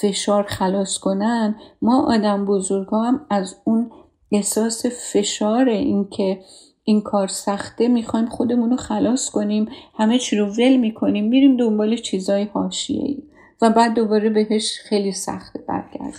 فشار 0.00 0.42
خلاص 0.42 0.98
کنن. 0.98 1.56
ما 1.82 2.14
آدم 2.14 2.44
بزرگ 2.44 2.88
هم 2.92 3.26
از 3.30 3.56
اون 3.64 3.90
احساس 4.32 4.86
فشار 4.86 5.68
اینکه 5.68 6.40
این 6.84 7.00
کار 7.00 7.28
سخته 7.28 7.88
می‌خوایم 7.88 8.26
خودمون 8.26 8.70
رو 8.70 8.76
خلاص 8.76 9.30
کنیم 9.30 9.68
همه 9.94 10.18
چی 10.18 10.36
رو 10.36 10.46
ول 10.46 10.76
می‌کنیم 10.76 11.28
میریم 11.28 11.56
دنبال 11.56 11.96
چیزای 11.96 12.44
حاشیه‌ای. 12.44 13.22
و 13.62 13.70
بعد 13.70 13.94
دوباره 13.94 14.30
بهش 14.30 14.78
خیلی 14.88 15.12
سخته 15.12 15.58
برگردیم. 15.68 16.12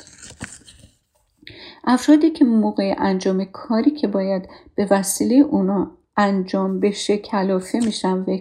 افرادی 1.84 2.30
که 2.30 2.46
موقع 2.46 2.96
انجام 2.98 3.46
کاری 3.46 3.92
که 3.92 4.08
باید 4.08 4.50
به 4.76 4.88
وسیله 4.92 5.36
اونا 5.36 5.92
انجام 6.18 6.80
بشه 6.80 7.18
کلافه 7.18 7.80
میشن 7.86 8.18
و 8.18 8.38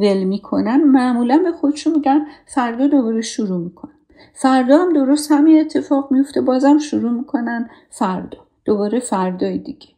ول 0.00 0.24
می‌کنن 0.24 0.84
معمولا 0.84 1.38
به 1.38 1.52
خودشون 1.52 1.92
میگن 1.92 2.26
فردا 2.46 2.86
دوباره 2.86 3.20
شروع 3.20 3.58
می‌کنن. 3.58 3.94
فردا 4.34 4.78
هم 4.78 4.92
درست 4.92 5.32
همین 5.32 5.60
اتفاق 5.60 6.12
میفته 6.12 6.40
بازم 6.40 6.78
شروع 6.78 7.10
می‌کنن 7.10 7.70
فردا. 7.90 8.38
دوباره 8.64 9.00
فردای 9.00 9.58
دیگه. 9.58 9.88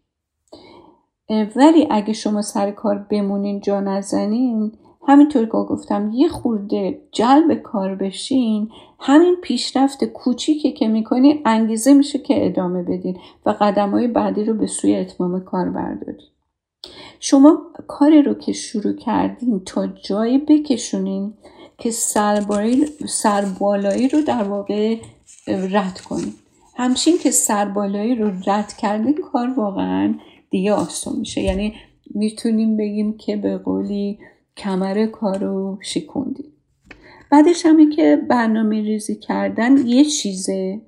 ولی 1.56 1.86
اگه 1.90 2.12
شما 2.12 2.42
سر 2.42 2.70
کار 2.70 3.06
بمونین 3.10 3.60
جا 3.60 3.80
نزنین 3.80 4.72
همینطور 5.08 5.44
که 5.44 5.50
گفتم 5.50 6.10
یه 6.14 6.28
خورده 6.28 7.00
جلب 7.12 7.54
کار 7.54 7.94
بشین. 7.94 8.68
همین 9.00 9.36
پیشرفت 9.42 10.04
کوچیکی 10.04 10.72
که 10.72 10.88
می‌کنین 10.88 11.42
انگیزه 11.44 11.92
میشه 11.92 12.18
که 12.18 12.46
ادامه 12.46 12.82
بدین 12.82 13.18
و 13.46 13.54
قدم 13.60 13.90
های 13.90 14.08
بعدی 14.08 14.44
رو 14.44 14.54
به 14.54 14.66
سوی 14.66 14.96
اتمام 14.96 15.40
کار 15.40 15.70
بردارین. 15.70 16.26
شما 17.20 17.58
کاری 17.86 18.22
رو 18.22 18.34
که 18.34 18.52
شروع 18.52 18.92
کردین 18.92 19.62
تا 19.64 19.86
جایی 19.86 20.38
بکشونین 20.38 21.34
که 21.78 21.90
سربالایی 23.06 24.08
رو 24.08 24.22
در 24.22 24.42
واقع 24.42 24.96
رد 25.46 26.00
کنین. 26.00 26.32
همچین 26.76 27.18
که 27.18 27.30
سربالایی 27.30 28.14
رو 28.14 28.30
رد 28.46 28.72
کردین 28.72 29.14
کار 29.32 29.54
واقعا 29.56 30.14
دیگه 30.50 30.72
آسون 30.72 31.18
میشه. 31.18 31.40
یعنی 31.40 31.74
می‌تونیم 32.14 32.76
بگیم 32.76 33.16
که 33.16 33.36
به 33.36 33.58
قولی 33.58 34.18
کمر 34.56 35.06
کارو 35.06 35.78
شکوندیم. 35.82 36.52
بعدش 37.30 37.66
همه 37.66 37.96
که 37.96 38.16
برنامه 38.28 38.82
ریزی 38.82 39.14
کردن 39.16 39.86
یه 39.86 40.04
چیزه. 40.04 40.80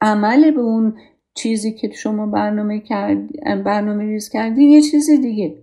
عمل 0.00 0.50
به 0.50 0.60
اون 0.60 0.94
چیزی 1.34 1.72
که 1.72 1.90
شما 1.94 2.26
برنامه, 2.26 2.80
کرد، 2.80 3.32
برنامه 3.64 4.04
ریز 4.04 4.28
کردین 4.28 4.68
یه 4.68 4.82
چیز 4.82 5.10
دیگه. 5.10 5.62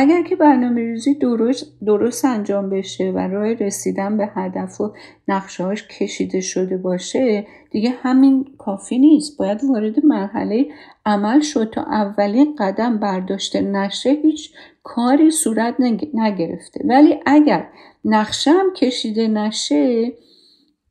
اگر 0.00 0.22
که 0.22 0.36
برنامه 0.36 0.80
ریزی 0.80 1.14
درست, 1.14 1.66
درست 1.86 2.24
انجام 2.24 2.70
بشه 2.70 3.10
و 3.10 3.18
راه 3.18 3.52
رسیدن 3.52 4.16
به 4.16 4.30
هدف 4.34 4.80
و 4.80 4.92
نقشهاش 5.28 5.88
کشیده 5.88 6.40
شده 6.40 6.76
باشه 6.76 7.46
دیگه 7.70 7.90
همین 7.90 8.44
کافی 8.58 8.98
نیست. 8.98 9.38
باید 9.38 9.64
وارد 9.64 10.06
مرحله 10.06 10.66
عمل 11.06 11.40
شد 11.40 11.70
تا 11.70 11.82
اولین 11.82 12.56
قدم 12.58 12.98
برداشته 12.98 13.60
نشه 13.60 14.10
هیچ 14.10 14.52
کاری 14.82 15.30
صورت 15.30 15.74
نگرفته. 16.14 16.84
ولی 16.88 17.20
اگر 17.26 17.68
نقشه 18.04 18.50
هم 18.50 18.72
کشیده 18.76 19.28
نشه 19.28 20.12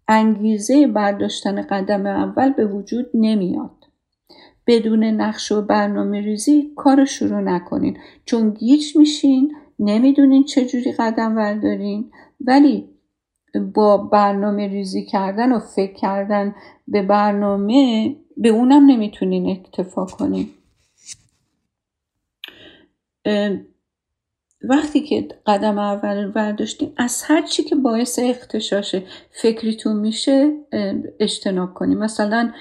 انگیزه 0.07 0.87
برداشتن 0.87 1.61
قدم 1.61 2.05
اول 2.05 2.53
به 2.53 2.65
وجود 2.65 3.05
نمیاد. 3.13 3.76
بدون 4.67 5.03
نقشه 5.03 5.55
و 5.55 5.61
برنامه 5.61 6.21
ریزی 6.21 6.71
کار 6.75 7.05
شروع 7.05 7.41
نکنین. 7.41 7.97
چون 8.25 8.49
گیج 8.49 8.97
میشین 8.97 9.55
نمی‌دونین 9.79 10.43
چجوری 10.43 10.91
قدم 10.91 11.35
بردارین. 11.35 12.11
ولی 12.41 12.89
با 13.73 13.97
برنامه 13.97 14.67
ریزی 14.67 15.05
کردن 15.05 15.51
و 15.51 15.59
فکر 15.59 15.93
کردن 15.93 16.55
به 16.87 17.01
برنامه 17.01 18.15
به 18.37 18.49
اونم 18.49 18.85
نمی‌تونین 18.85 19.49
اکتفا 19.49 20.05
کنین. 20.05 20.49
وقتی 24.69 25.01
که 25.01 25.27
قدم 25.45 25.77
اول 25.77 26.31
برداشتین 26.31 26.91
از 26.97 27.23
هر 27.25 27.41
چی 27.41 27.63
که 27.63 27.75
باعث 27.75 28.19
اختشاش 28.23 28.95
فکریتون 29.41 29.95
میشه 29.95 30.53
اجتناب 31.19 31.73
کنیم 31.73 31.97
مثلا 31.97 32.51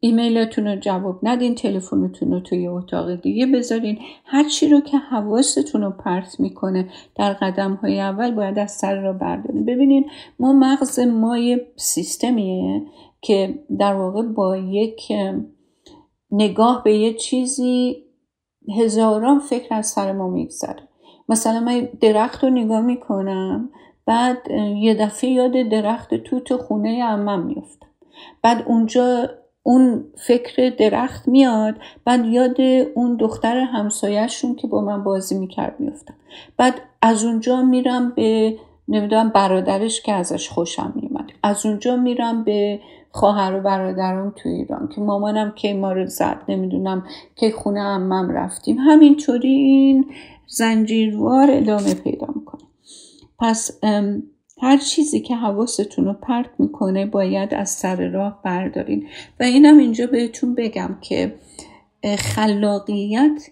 ایمیلتون 0.00 0.66
رو 0.66 0.76
جواب 0.76 1.18
ندین 1.22 1.54
تلفنتون 1.54 2.32
رو 2.32 2.40
توی 2.40 2.66
اتاق 2.66 3.14
دیگه 3.14 3.46
بذارین. 3.46 3.98
هر 4.24 4.48
چی 4.48 4.68
رو 4.68 4.80
که 4.80 4.98
حواستون 4.98 5.82
رو 5.82 5.90
پرت 5.90 6.40
می‌کنه 6.40 6.88
در 7.16 7.32
قدم 7.32 7.74
های 7.74 8.00
اول 8.00 8.34
باید 8.34 8.58
از 8.58 8.70
سر 8.70 9.00
را 9.00 9.12
بردارین. 9.12 9.64
ببینین 9.64 10.10
ما 10.38 10.52
مغز 10.52 11.00
ما 11.00 11.38
یه 11.38 11.66
سیستمیه 11.76 12.82
که 13.20 13.58
در 13.78 13.94
واقع 13.94 14.22
با 14.22 14.56
یک 14.56 15.12
نگاه 16.30 16.84
به 16.84 16.96
یه 16.98 17.14
چیزی 17.14 17.96
هزاران 18.80 19.38
فکر 19.38 19.74
از 19.74 19.86
سر 19.86 20.12
ما 20.12 20.28
میگذره. 20.28 20.88
مثلا 21.28 21.60
من 21.60 21.88
درخت 22.00 22.44
رو 22.44 22.50
نگاه 22.50 22.80
می‌کنم 22.80 23.70
بعد 24.06 24.50
یه 24.76 24.94
دفعه 24.94 25.30
یاد 25.30 25.52
درخت 25.52 26.14
توت 26.14 26.56
خونه 26.56 27.04
عمم 27.04 27.46
میفتم 27.46 27.86
بعد 28.42 28.64
اونجا 28.66 29.30
اون 29.62 30.04
فکر 30.26 30.70
درخت 30.78 31.28
میاد 31.28 31.74
بعد 32.04 32.26
یاد 32.26 32.60
اون 32.94 33.16
دختر 33.16 33.56
همسایهشون 33.56 34.54
که 34.54 34.66
با 34.66 34.80
من 34.80 35.04
بازی 35.04 35.38
می‌کرد 35.38 35.80
میفتم 35.80 36.14
بعد 36.56 36.74
از 37.02 37.24
اونجا 37.24 37.62
میرم 37.62 38.10
به 38.10 38.58
نمی‌دونم 38.88 39.28
برادرش 39.28 40.02
که 40.02 40.12
ازش 40.12 40.48
خوشم 40.48 40.92
میومد 40.96 41.30
از 41.42 41.66
اونجا 41.66 41.96
میرم 41.96 42.44
به 42.44 42.80
خواهر 43.10 43.54
و 43.56 43.60
برادران 43.60 44.32
تو 44.36 44.48
ایران 44.48 44.88
که 44.88 45.00
مامانم 45.00 45.52
که 45.56 45.74
ما 45.74 45.92
رو 45.92 46.06
زد 46.06 46.42
نمی‌دونم 46.48 47.06
که 47.36 47.50
خونه 47.50 47.80
امم 47.80 48.30
رفتیم. 48.30 48.78
همینطوری 48.78 49.48
این 49.48 50.06
زنجیروار 50.46 51.48
ادامه 51.50 51.94
پیدا 51.94 52.26
می‌کنه. 52.34 52.62
پس 53.38 53.80
هر 54.60 54.76
چیزی 54.76 55.20
که 55.20 55.36
حواستون 55.36 56.04
رو 56.04 56.12
پرت 56.12 56.50
می‌کنه 56.58 57.06
باید 57.06 57.54
از 57.54 57.70
سر 57.70 58.08
راه 58.08 58.40
بردارین. 58.44 59.06
و 59.40 59.42
اینم 59.42 59.78
اینجا 59.78 60.06
بهتون 60.06 60.54
بگم 60.54 60.98
که 61.00 61.34
خلاقیت 62.18 63.50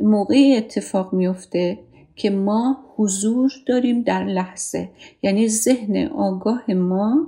موقعی 0.00 0.56
اتفاق 0.56 1.12
میفته 1.12 1.78
که 2.16 2.30
ما 2.30 2.76
حضور 2.96 3.52
داریم 3.66 4.02
در 4.02 4.24
لحظه. 4.24 4.90
یعنی 5.22 5.48
ذهن 5.48 6.06
آگاه 6.06 6.70
ما 6.70 7.26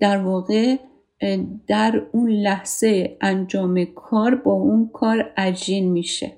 در 0.00 0.18
واقع 0.18 0.76
در 1.66 2.02
اون 2.12 2.30
لحظه 2.30 3.16
انجام 3.20 3.84
کار 3.84 4.34
با 4.34 4.52
اون 4.52 4.90
کار 4.92 5.32
عجین 5.36 5.92
میشه. 5.92 6.32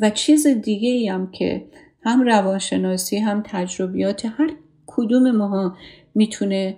و 0.00 0.10
چیز 0.10 0.46
دیگه 0.46 0.88
ای 0.88 1.08
هم 1.08 1.30
که 1.30 1.66
هم 2.02 2.22
روانشناسی 2.22 3.18
هم 3.18 3.42
تجربیات 3.46 4.26
هر 4.26 4.50
کدوم 4.96 5.30
ماها 5.30 5.76
می‌تونه 6.14 6.76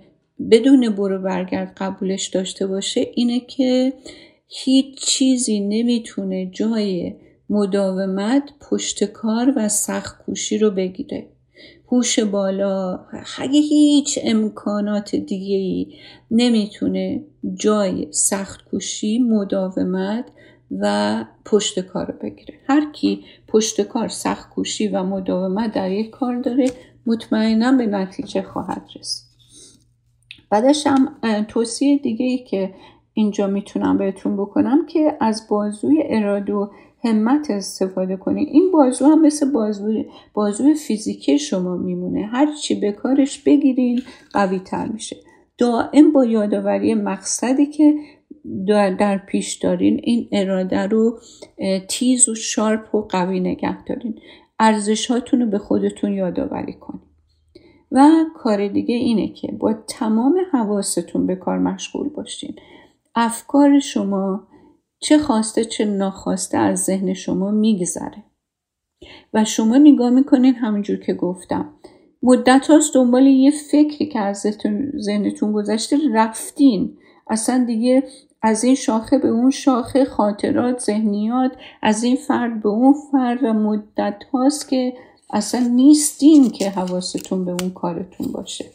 بدون 0.51 0.89
برو 0.89 1.21
برگرد 1.21 1.73
قبولش 1.77 2.27
داشته 2.27 2.67
باشه 2.67 3.07
اینه 3.13 3.39
که 3.39 3.93
هیچ 4.47 4.99
چیزی 5.05 5.59
نمی‌تونه 5.59 6.51
جای 6.51 7.13
مداومت 7.49 8.43
پشت 8.69 9.03
کار 9.03 9.53
و 9.55 9.69
سخت 9.69 10.25
کوشی 10.25 10.57
رو 10.57 10.71
بگیره. 10.71 11.27
هوش 11.91 12.19
بالا 12.19 12.99
اگه 13.37 13.59
هیچ 13.59 14.19
امکانات 14.23 15.15
دیگه 15.15 15.55
ای 15.55 15.93
نمی‌تونه 16.31 17.23
جای 17.55 18.07
سخت 18.11 18.65
کوشی 18.69 19.19
مداومت 19.19 20.25
و 20.71 21.25
پشت 21.45 21.79
کار 21.79 22.05
رو 22.05 22.13
بگیره. 22.23 22.53
هر 22.67 22.91
کی 22.91 23.23
پشت 23.47 23.81
کار 23.81 24.07
سخت 24.07 24.49
کوشی 24.49 24.87
و 24.87 25.03
مداومت 25.03 25.73
در 25.73 25.91
یک 25.91 26.09
کار 26.09 26.41
داره 26.41 26.65
مطمئنا 27.07 27.71
به 27.71 27.85
نتیجه 27.85 28.41
خواهد 28.41 28.89
رسید. 28.99 29.27
بعدش 30.49 30.87
هم 30.87 31.15
توصیه 31.47 31.97
دیگه 31.97 32.25
ای 32.25 32.37
که 32.37 32.73
اینجا 33.13 33.47
می‌تونم 33.47 33.97
بهتون 33.97 34.37
بکنم 34.37 34.85
که 34.85 35.17
از 35.19 35.47
بازوی 35.49 36.03
اراده 36.05 36.53
و 36.53 36.67
همت 37.03 37.47
استفاده 37.49 38.17
کنید. 38.17 38.47
این 38.51 38.71
بازو 38.71 39.05
هم 39.05 39.21
مثل 39.21 39.51
بازوی, 39.51 40.05
بازوی 40.33 40.73
فیزیکی 40.73 41.39
شما 41.39 41.77
میمونه. 41.77 42.25
هر 42.25 42.53
چی 42.53 42.75
به 42.75 42.91
کارش 42.91 43.39
بگیرین 43.39 44.01
قوی 44.33 44.59
تر 44.59 44.87
میشه. 44.87 45.15
دائم 45.57 46.11
با 46.11 46.25
یادآوری 46.25 46.93
مقصدی 46.93 47.65
که 47.65 47.95
در 48.99 49.17
پیش 49.17 49.53
دارین 49.53 49.99
این 50.03 50.29
اراده 50.31 50.81
رو 50.81 51.19
تیز 51.89 52.29
و 52.29 52.35
شارپ 52.35 52.95
و 52.95 53.01
قوی 53.01 53.39
نگه 53.39 53.83
دارین. 53.83 54.19
ارزشاتون 54.59 55.41
رو 55.41 55.47
به 55.47 55.57
خودتون 55.57 56.13
یادآوری 56.13 56.73
کنین 56.73 57.01
و 57.91 58.09
کار 58.35 58.67
دیگه 58.67 58.95
اینه 58.95 59.27
که 59.33 59.51
با 59.51 59.73
تمام 59.73 60.39
حواستون 60.51 61.27
به 61.27 61.35
کار 61.35 61.59
مشغول 61.59 62.09
باشین. 62.09 62.55
افکار 63.15 63.79
شما 63.79 64.47
چه 64.99 65.17
خواسته 65.17 65.65
چه 65.65 65.85
ناخواسته 65.85 66.57
از 66.57 66.83
ذهن 66.83 67.13
شما 67.13 67.51
میگذره. 67.51 68.23
و 69.33 69.45
شما 69.45 69.77
نگاه 69.77 70.09
می‌کنین 70.09 70.55
همونجور 70.55 70.97
که 70.97 71.13
گفتم. 71.13 71.73
مدت 72.23 72.67
هاست 72.69 72.93
دنبال 72.93 73.27
یه 73.27 73.51
فکری 73.51 74.05
که 74.05 74.19
از 74.19 74.47
ذهنتون 74.97 75.51
گذشته 75.51 75.97
رفتین. 76.13 76.97
اصلا 77.29 77.63
دیگه 77.67 78.03
از 78.47 78.63
این 78.63 78.75
شاخه 78.75 79.17
به 79.17 79.27
اون 79.27 79.51
شاخه 79.51 80.05
خاطرات 80.05 80.79
ذهنیات 80.79 81.51
از 81.81 82.03
این 82.03 82.15
فرد 82.15 82.63
به 82.63 82.69
اون 82.69 82.95
فرد 83.11 83.43
و 83.43 83.53
مدت 83.53 84.23
هاست 84.33 84.69
که 84.69 84.93
اصلا 85.33 85.59
نیستین 85.75 86.49
که 86.49 86.69
حواستون 86.69 87.45
به 87.45 87.51
اون 87.51 87.69
کارتون 87.69 88.27
باشه. 88.31 88.65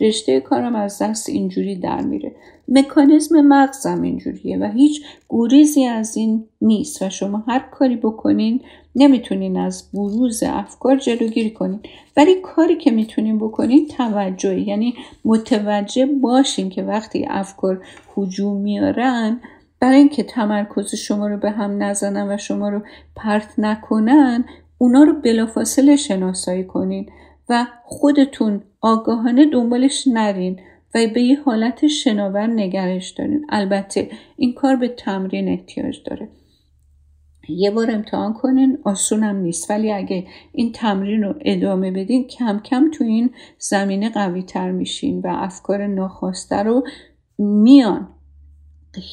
رشته 0.00 0.40
کارم 0.40 0.74
از 0.74 1.02
دست 1.02 1.28
اینجوری 1.28 1.76
در 1.76 2.00
میره. 2.00 2.32
مکانیزم 2.68 3.40
مغزم 3.40 4.02
اینجوریه 4.02 4.58
و 4.58 4.64
هیچ 4.64 5.02
گوریزی 5.28 5.84
از 5.84 6.16
این 6.16 6.44
نیست 6.60 7.02
و 7.02 7.10
شما 7.10 7.44
هر 7.48 7.58
کاری 7.58 7.96
بکنین 7.96 8.60
نمی‌تونین 8.96 9.56
از 9.56 9.88
بروز 9.94 10.42
افکار 10.42 10.96
جلوگیری 10.96 11.50
کنین. 11.50 11.80
ولی 12.16 12.34
کاری 12.42 12.76
که 12.76 12.90
می‌تونین 12.90 13.38
بکنین 13.38 13.86
توجه 13.86 14.60
یعنی 14.60 14.94
متوجه 15.24 16.06
باشین 16.06 16.68
که 16.68 16.82
وقتی 16.82 17.26
افکار 17.30 17.84
هجوم 18.16 18.56
میارن 18.56 19.40
برای 19.80 19.98
اینکه 19.98 20.22
تمرکز 20.22 20.94
شما 20.94 21.28
رو 21.28 21.36
به 21.36 21.50
هم 21.50 21.82
نزنن 21.82 22.34
و 22.34 22.36
شما 22.36 22.68
رو 22.68 22.80
پرت 23.16 23.58
نکنن 23.58 24.44
اونا 24.78 25.02
رو 25.02 25.12
بلافاصله 25.12 25.96
شناسایی 25.96 26.64
کنین. 26.64 27.06
خودتون 27.84 28.62
آگاهانه 28.80 29.50
دنبالش 29.50 30.04
نرین 30.06 30.60
و 30.94 31.06
به 31.14 31.22
یه 31.22 31.42
حالت 31.42 31.86
شناور 31.86 32.46
نگرش 32.46 33.10
دارین. 33.10 33.46
البته 33.48 34.10
این 34.36 34.54
کار 34.54 34.76
به 34.76 34.88
تمرین 34.88 35.48
احتیاج 35.48 36.02
داره. 36.06 36.28
یه 37.48 37.70
بار 37.70 37.90
امتحان 37.90 38.32
کنین 38.32 38.78
آسونم 38.84 39.36
نیست. 39.36 39.70
ولی 39.70 39.92
اگه 39.92 40.26
این 40.52 40.72
تمرین 40.72 41.22
رو 41.22 41.34
ادامه 41.40 41.90
بدین 41.90 42.26
کم 42.26 42.60
کم 42.64 42.90
تو 42.90 43.04
این 43.04 43.30
زمینه 43.58 44.10
قوی 44.10 44.42
تر 44.42 44.70
میشین 44.70 45.20
و 45.20 45.28
افکار 45.28 45.86
ناخواسته 45.86 46.56
رو 46.56 46.84
میان. 47.38 48.08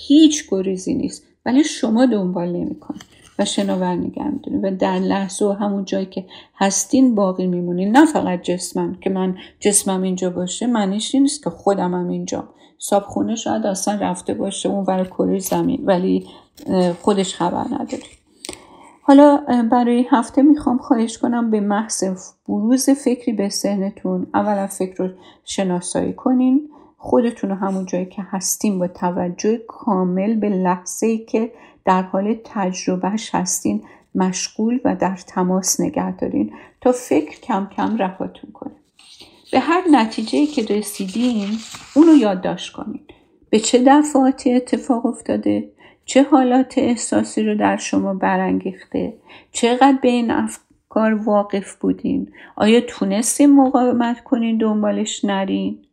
هیچ 0.07 0.49
گریزی 0.51 0.93
نیست. 0.93 1.23
ولی 1.45 1.63
شما 1.63 2.05
دنبال 2.05 2.51
نمیکن 2.51 2.95
و 3.39 3.45
شناور 3.45 3.95
نگه 3.95 4.23
و 4.63 4.71
در 4.71 4.99
لحظه 4.99 5.45
و 5.45 5.51
همون 5.51 5.85
جایی 5.85 6.05
که 6.05 6.25
هستین 6.55 7.15
باقی 7.15 7.47
میمونین 7.47 7.97
نه 7.97 8.05
فقط 8.05 8.41
جسمم 8.41 8.95
که 9.01 9.09
من 9.09 9.37
جسمم 9.59 10.01
اینجا 10.01 10.29
باشه 10.29 10.67
معنیش 10.67 11.15
نیست 11.15 11.43
که 11.43 11.49
خودم 11.49 11.93
هم 11.93 12.09
اینجا. 12.09 12.49
صابخونه 12.77 13.35
شاید 13.35 13.65
اصلا 13.65 13.97
رفته 14.01 14.33
باشه 14.33 14.69
اون 14.69 14.85
ور 14.87 15.03
کره 15.03 15.39
زمین 15.39 15.81
ولی 15.85 16.27
خودش 17.01 17.35
خبر 17.35 17.65
نداره. 17.71 18.03
حالا 19.01 19.37
برای 19.71 20.07
هفته 20.09 20.41
می‌خوام 20.41 20.77
خواهش 20.77 21.17
کنم 21.17 21.51
به 21.51 21.59
محض 21.59 22.03
بروز 22.47 22.89
فکری 22.89 23.33
به 23.33 23.49
ذهنتون 23.49 24.27
اولا 24.33 24.67
فکر 24.67 25.03
رو 25.03 25.09
شناسایی 25.45 26.13
کنین. 26.13 26.69
خودتون 27.01 27.49
رو 27.49 27.55
همون 27.55 27.85
جایی 27.85 28.05
که 28.05 28.21
هستین 28.21 28.79
با 28.79 28.87
توجه 28.87 29.57
کامل 29.67 30.35
به 30.35 30.49
لحظه 30.49 31.07
ای 31.07 31.17
که 31.17 31.51
در 31.85 32.01
حال 32.01 32.35
تجربهش 32.43 33.35
هستین 33.35 33.83
مشغول 34.15 34.79
و 34.85 34.95
در 34.95 35.15
تماس 35.15 35.81
نگه 35.81 36.15
دارین 36.15 36.53
تا 36.81 36.91
فکر 36.91 37.39
کم 37.39 37.69
کم 37.77 37.97
رهاتون 37.97 38.51
کنه. 38.51 38.75
به 39.51 39.59
هر 39.59 39.83
نتیجه 39.91 40.45
که 40.45 40.75
رسیدین 40.75 41.47
اونو 41.95 42.15
یادداشت 42.15 42.73
کنین. 42.73 43.01
به 43.49 43.59
چه 43.59 43.83
دفعاتی 43.87 44.53
اتفاق 44.53 45.05
افتاده؟ 45.05 45.69
چه 46.05 46.23
حالات 46.23 46.77
احساسی 46.77 47.43
رو 47.43 47.55
در 47.57 47.77
شما 47.77 48.13
برانگیخته؟ 48.13 49.13
چقدر 49.51 49.97
به 50.01 50.07
این 50.07 50.31
افکار 50.31 51.13
واقف 51.13 51.75
بودین؟ 51.75 52.31
آیا 52.55 52.81
تونستین 52.87 53.55
مقاومت 53.55 54.23
کنین 54.23 54.57
دنبالش 54.57 55.25
نرین؟ 55.25 55.85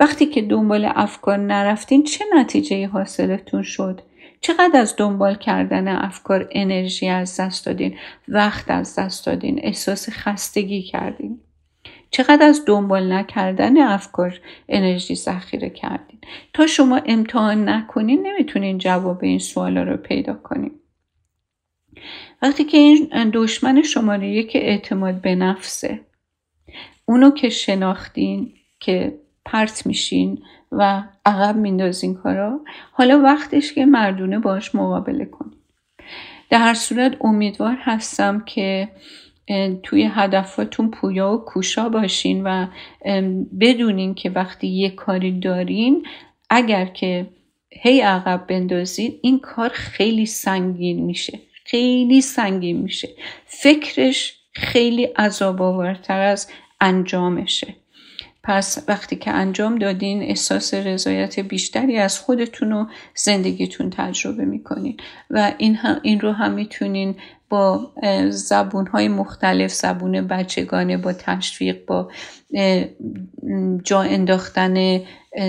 وقتی 0.00 0.26
که 0.26 0.42
دنبال 0.42 0.84
افکار 0.94 1.36
نرفتین 1.36 2.02
چه 2.02 2.24
نتیجه 2.34 2.86
حاصلتون 2.86 3.62
شد؟ 3.62 4.00
چقدر 4.40 4.80
از 4.80 4.94
دنبال 4.96 5.34
کردن 5.34 5.88
افکار 5.88 6.48
انرژی 6.52 7.08
از 7.08 7.40
دست 7.40 7.66
دادین؟ 7.66 7.96
وقت 8.28 8.70
از 8.70 8.98
دست 8.98 9.26
دادین؟ 9.26 9.60
احساس 9.62 10.08
خستگی 10.10 10.82
کردین؟ 10.82 11.40
چقدر 12.10 12.46
از 12.46 12.64
دنبال 12.66 13.12
نکردن 13.12 13.78
افکار 13.78 14.40
انرژی 14.68 15.14
ذخیره 15.14 15.70
کردین؟ 15.70 16.18
تا 16.54 16.66
شما 16.66 17.00
امتحان 17.06 17.68
نکنین 17.68 18.26
نمی‌تونین 18.26 18.78
جواب 18.78 19.24
این 19.24 19.38
سوالا 19.38 19.82
رو 19.82 19.96
پیدا 19.96 20.34
کنین. 20.34 20.72
وقتی 22.42 22.64
که 22.64 22.78
این 22.78 23.30
دشمن 23.32 23.82
شماره 23.82 24.28
یک 24.28 24.52
اعتماد 24.54 25.20
به 25.20 25.34
نفسه 25.34 26.00
اونو 27.04 27.30
که 27.30 27.48
شناختین 27.48 28.52
که 28.80 29.18
پرت 29.44 29.86
میشین 29.86 30.42
و 30.72 31.02
عقب 31.26 31.56
میندازین 31.56 32.14
کارا. 32.14 32.60
حالا 32.92 33.20
وقتش 33.20 33.72
که 33.72 33.86
مردونه 33.86 34.38
باش 34.38 34.74
مقابله 34.74 35.24
کنین. 35.24 35.52
در 36.50 36.58
هر 36.58 36.74
صورت 36.74 37.16
امیدوار 37.20 37.76
هستم 37.80 38.40
که 38.40 38.88
توی 39.82 40.10
هدفاتون 40.12 40.90
پویا 40.90 41.32
و 41.32 41.36
کوشا 41.36 41.88
باشین 41.88 42.42
و 42.44 42.66
بدونین 43.60 44.14
که 44.14 44.30
وقتی 44.30 44.66
یه 44.66 44.90
کاری 44.90 45.40
دارین 45.40 46.06
اگر 46.50 46.86
که 46.86 47.26
هی 47.70 48.00
عقب 48.00 48.46
بندازین 48.46 49.18
این 49.22 49.38
کار 49.38 49.68
خیلی 49.68 50.26
سنگین 50.26 51.04
میشه. 51.04 51.40
خیلی 51.64 52.20
سنگین 52.20 52.76
میشه. 52.76 53.08
فکرش 53.46 54.36
خیلی 54.52 55.04
عذاب 55.04 55.62
آورتر 55.62 56.20
از 56.20 56.50
انجامشه. 56.80 57.74
پس 58.44 58.84
وقتی 58.88 59.16
که 59.16 59.30
انجام 59.30 59.78
دادین 59.78 60.22
احساس 60.22 60.74
رضایت 60.74 61.40
بیشتری 61.40 61.98
از 61.98 62.18
خودتون 62.18 62.72
و 62.72 62.86
زندگیتون 63.14 63.90
تجربه 63.90 64.44
می‌کنین 64.44 64.96
و 65.30 65.52
این, 65.58 65.78
این 66.02 66.20
رو 66.20 66.32
هم 66.32 66.52
می‌تونین 66.52 67.14
با 67.48 67.92
زبون 68.30 68.86
های 68.86 69.08
مختلف 69.08 69.72
زبون 69.72 70.26
بچگانه 70.26 70.96
با 70.96 71.12
تشویق 71.12 71.86
با 71.86 72.10
جا 73.84 74.02
انداختن 74.02 75.00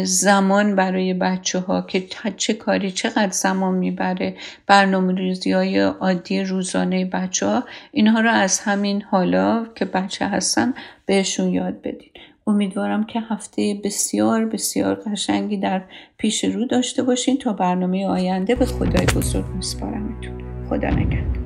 زمان 0.03 0.75
برای 0.75 1.13
بچه 1.13 1.59
ها 1.59 1.81
که 1.81 2.07
چه 2.37 2.53
کاری 2.53 2.91
چقدر 2.91 3.31
زمان 3.31 3.73
می‌بره 3.73 4.35
برنامه 4.67 5.15
ریزی 5.15 5.51
های 5.51 5.79
عادی 5.79 6.43
روزانه 6.43 7.05
بچه 7.05 7.45
ها 7.45 7.63
اینها 7.91 8.19
رو 8.19 8.29
از 8.29 8.59
همین 8.59 9.01
حالا 9.01 9.65
که 9.75 9.85
بچه 9.85 10.27
هستن 10.27 10.73
بهشون 11.05 11.49
یاد 11.49 11.81
بدین. 11.81 12.11
امیدوارم 12.47 13.03
که 13.03 13.19
هفته 13.19 13.81
بسیار 13.83 14.45
بسیار 14.45 14.95
قشنگی 14.95 15.57
در 15.57 15.81
پیش 16.17 16.43
رو 16.43 16.65
داشته 16.65 17.03
باشین. 17.03 17.37
تا 17.37 17.53
برنامه 17.53 18.07
آینده 18.07 18.55
به 18.55 18.65
خدای 18.65 19.05
بزرگ 19.05 19.45
میسپارمتون. 19.55 20.65
خدا 20.69 20.89
نگهدار. 20.89 21.43